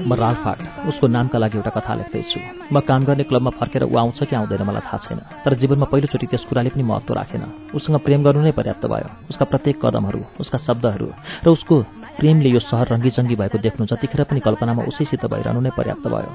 [0.09, 2.39] म रालफाट उसको नामका लागि एउटा कथा लेख्दैछु।
[2.73, 6.25] म काम गर्ने क्लबमा फर्केर ऊ आउँछ कि आउँदैन मलाई थाहा छैन। तर जीवनमा पहिलोचोटि
[6.25, 7.43] त्यस कुराले पनि महत्त्व राखेन।
[7.77, 11.07] उसँग प्रेम गर्नु नै पर्याप्त भयो। उसका प्रत्येक कदमहरू उसका शब्दहरू
[11.45, 11.75] र उसको
[12.19, 16.31] प्रेमले यो सहर रङ्गीचङ्गी भएको देख्नु जतिखेर पनि कल्पनामा उसैसित भइरहनु नै पर्याप्त भयो।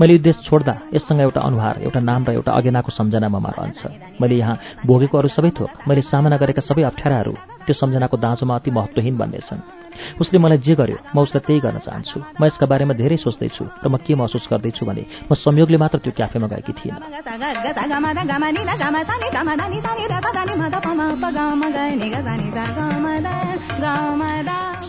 [0.00, 3.80] मैले यो देश छोड्दा यससँग एउटा अनुहार एउटा नाम र एउटा अगेनाको सम्झनामा रहन्छ।
[4.20, 7.32] मैले यहाँ भोगेको अरू सबै थोक मैले सामना गरेका सबै अप्ठ्याराहरू
[7.64, 9.81] त्यो सम्झनाको दाँजोमा अति महत्त्वहीन बन्नेछन्।
[10.20, 13.86] उसले मलाई जे गर्यो म उसलाई त्यही गर्न चाहन्छु। म यसका बारेमा धेरै सोच्दैछु र
[13.88, 17.00] म के महसुस गर्दैछु भने म संयोगले मात्र त्यो क्याफेमा गएकी थिइनँ।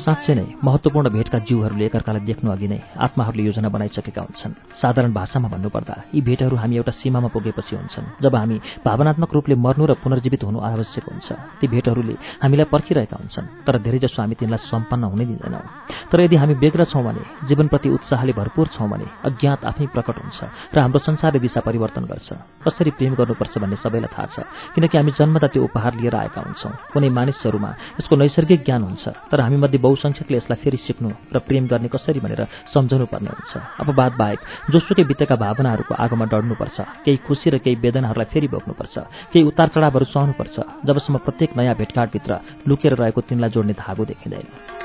[0.04, 5.48] साँच्चै नै महत्वपूर्ण भेटका जीवहरूले एकअर्कालाई देख्नु अघि नै आत्माहरूले योजना बनाइसकेका हुन्छन्। साधारण भाषामा
[5.48, 10.44] भन्नुपर्दा यी भेटहरू हामी एउटा सीमामा पुगेपछि हुन्छन् जब हामी भावनात्मक रूपले मर्नु र पुनर्जीवित
[10.44, 11.30] हुनु आवश्यक हुन्छ।
[11.60, 14.62] ती भेटहरूले हामीलाई पर्खिरहेका हुन्छन् तर धेरैजसो हामी तिनलाई
[14.94, 15.66] सम्पन्न हुनै दिँदैनौँ।
[16.12, 20.40] तर यदि हामी बेग्र छौँ भने जीवनप्रति उत्साहले भरपूर छौँ भने अज्ञात आफै प्रकट हुन्छ
[20.70, 22.30] र हाम्रो संसारले दिशा परिवर्तन गर्छ।
[22.62, 24.38] कसरी प्रेम गर्नुपर्छ भन्ने सबैलाई थाहा छ
[24.76, 29.40] किनकि हामी जन्मदा त्यो उपहार लिएर आएका हुन्छौँ। कुनै मानिसहरूमा यसको नैसर्गिक ज्ञान हुन्छ तर
[29.42, 34.40] हामीमध्ये बहुसङ्ख्यकले यसलाई फेरि सिक्नु र प्रेम गर्ने कसरी भनेर सम्झाउनु पर्ने हुन्छ। अपवाद बाहेक
[34.70, 38.96] जोसुकै बितेका भावनाहरूको आगोमा डढ्नुपर्छ केही खुसी र केही वेदनाहरूलाई फेरि बोक्नुपर्छ
[39.34, 42.32] केही उतार चढावहरू सहनुपर्छ जबसम्म प्रत्येक नयाँ भेटघाटभित्र
[42.68, 44.83] लुकेर रहेको तिनलाई जोड्ने धागो देखिँदैन।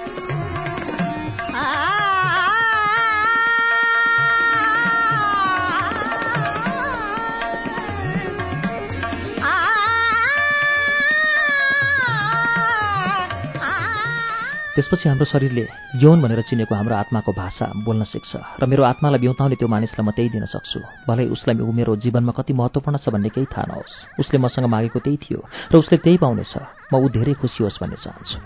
[14.79, 15.67] त्यसपछि हाम्रो शरीरले
[15.99, 20.15] यौन भनेर चिनेको हाम्रो आत्माको भाषा बोल्न सिक्छ। र मेरो आत्मालाई बिउताउने त्यो मानिसलाई म
[20.15, 24.39] त्यही दिन सक्छु। भलै उसलाई मेरो जीवनमा कति महत्त्वपूर्ण छ भन्ने केही थाहा नहोस्। उसले
[24.39, 26.55] मसँग मागेको त्यही थियो र उसले त्यही पाउनेछ।
[26.95, 28.39] म ऊ धेरै खुसी होस् भन्ने चाहन्छु।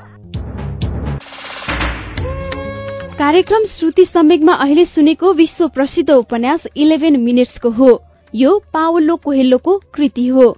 [3.20, 7.93] कार्यक्रम श्रुति सम्वेकमा अहिले सुनेको विश्व प्रसिद्ध उपन्यास इलेभेन मिनट्सको हो।
[8.33, 10.49] यो पावल्लो कोहेल्लोको कृति हो।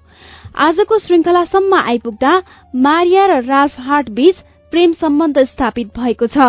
[0.55, 2.33] आजको श्रृङ्खलासम्म आइपुग्दा
[2.79, 4.37] मारिया र राल्फ हार्ट बीच
[4.75, 6.47] प्रेम सम्बन्ध स्थापित भएको छ।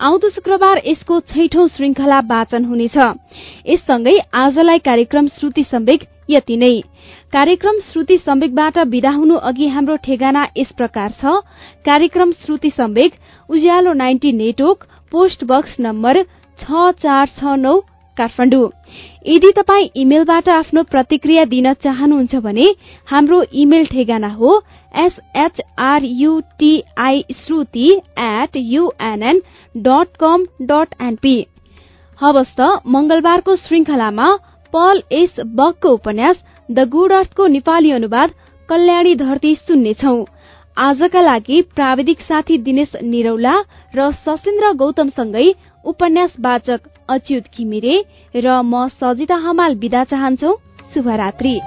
[0.00, 2.96] आउँदो शुक्रबार यसको छैठौं श्रृंखला वाचन हुनेछ।
[3.68, 6.70] यससँगै आजलाई कार्यक्रम श्रुति सम्वेक यति नै।
[7.32, 11.36] कार्यक्रम श्रुति सम्वेकबाट विदा हुनु अघि हाम्रो ठेगाना यस प्रकार छ।
[11.84, 13.12] कार्यक्रम Shruti Samvek
[13.48, 16.22] Ujyaalo ninety network post box number
[16.58, 17.74] छ चार छ नौ
[18.20, 18.66] काठमाडौँ।
[19.26, 22.66] यदि तपाईँ इमेलबाट आफ्नो प्रतिक्रिया दिन चाहनुहुन्छ भने
[23.08, 24.50] हाम्रो इमेल ठेगाना हो
[24.98, 26.36] S H R U T I
[27.42, 27.88] Shruti
[28.20, 29.36] at UNN
[29.74, 30.38] dot com
[30.70, 31.38] dot NP
[32.18, 32.60] हवस् त
[32.94, 34.28] मंगलबारको श्रृंखलामा
[34.72, 36.36] पल एस बकको उपन्यास
[36.68, 38.28] द गुड अर्थको नेपाली अनुवाद
[38.68, 40.16] कल्याणी धरती सुन्नेछौ।
[40.76, 43.54] आजका लागि प्राविधिक साथी दिनेश निरौला
[43.94, 45.48] र सशेन्द्र गौतमसँगै
[45.84, 46.80] उपन्यास वाचक
[47.10, 47.96] अच्युत घिमिरे
[48.34, 50.54] र म सजिता हमाल विदा चाहन्छौ।
[50.94, 51.58] शुभरात्री।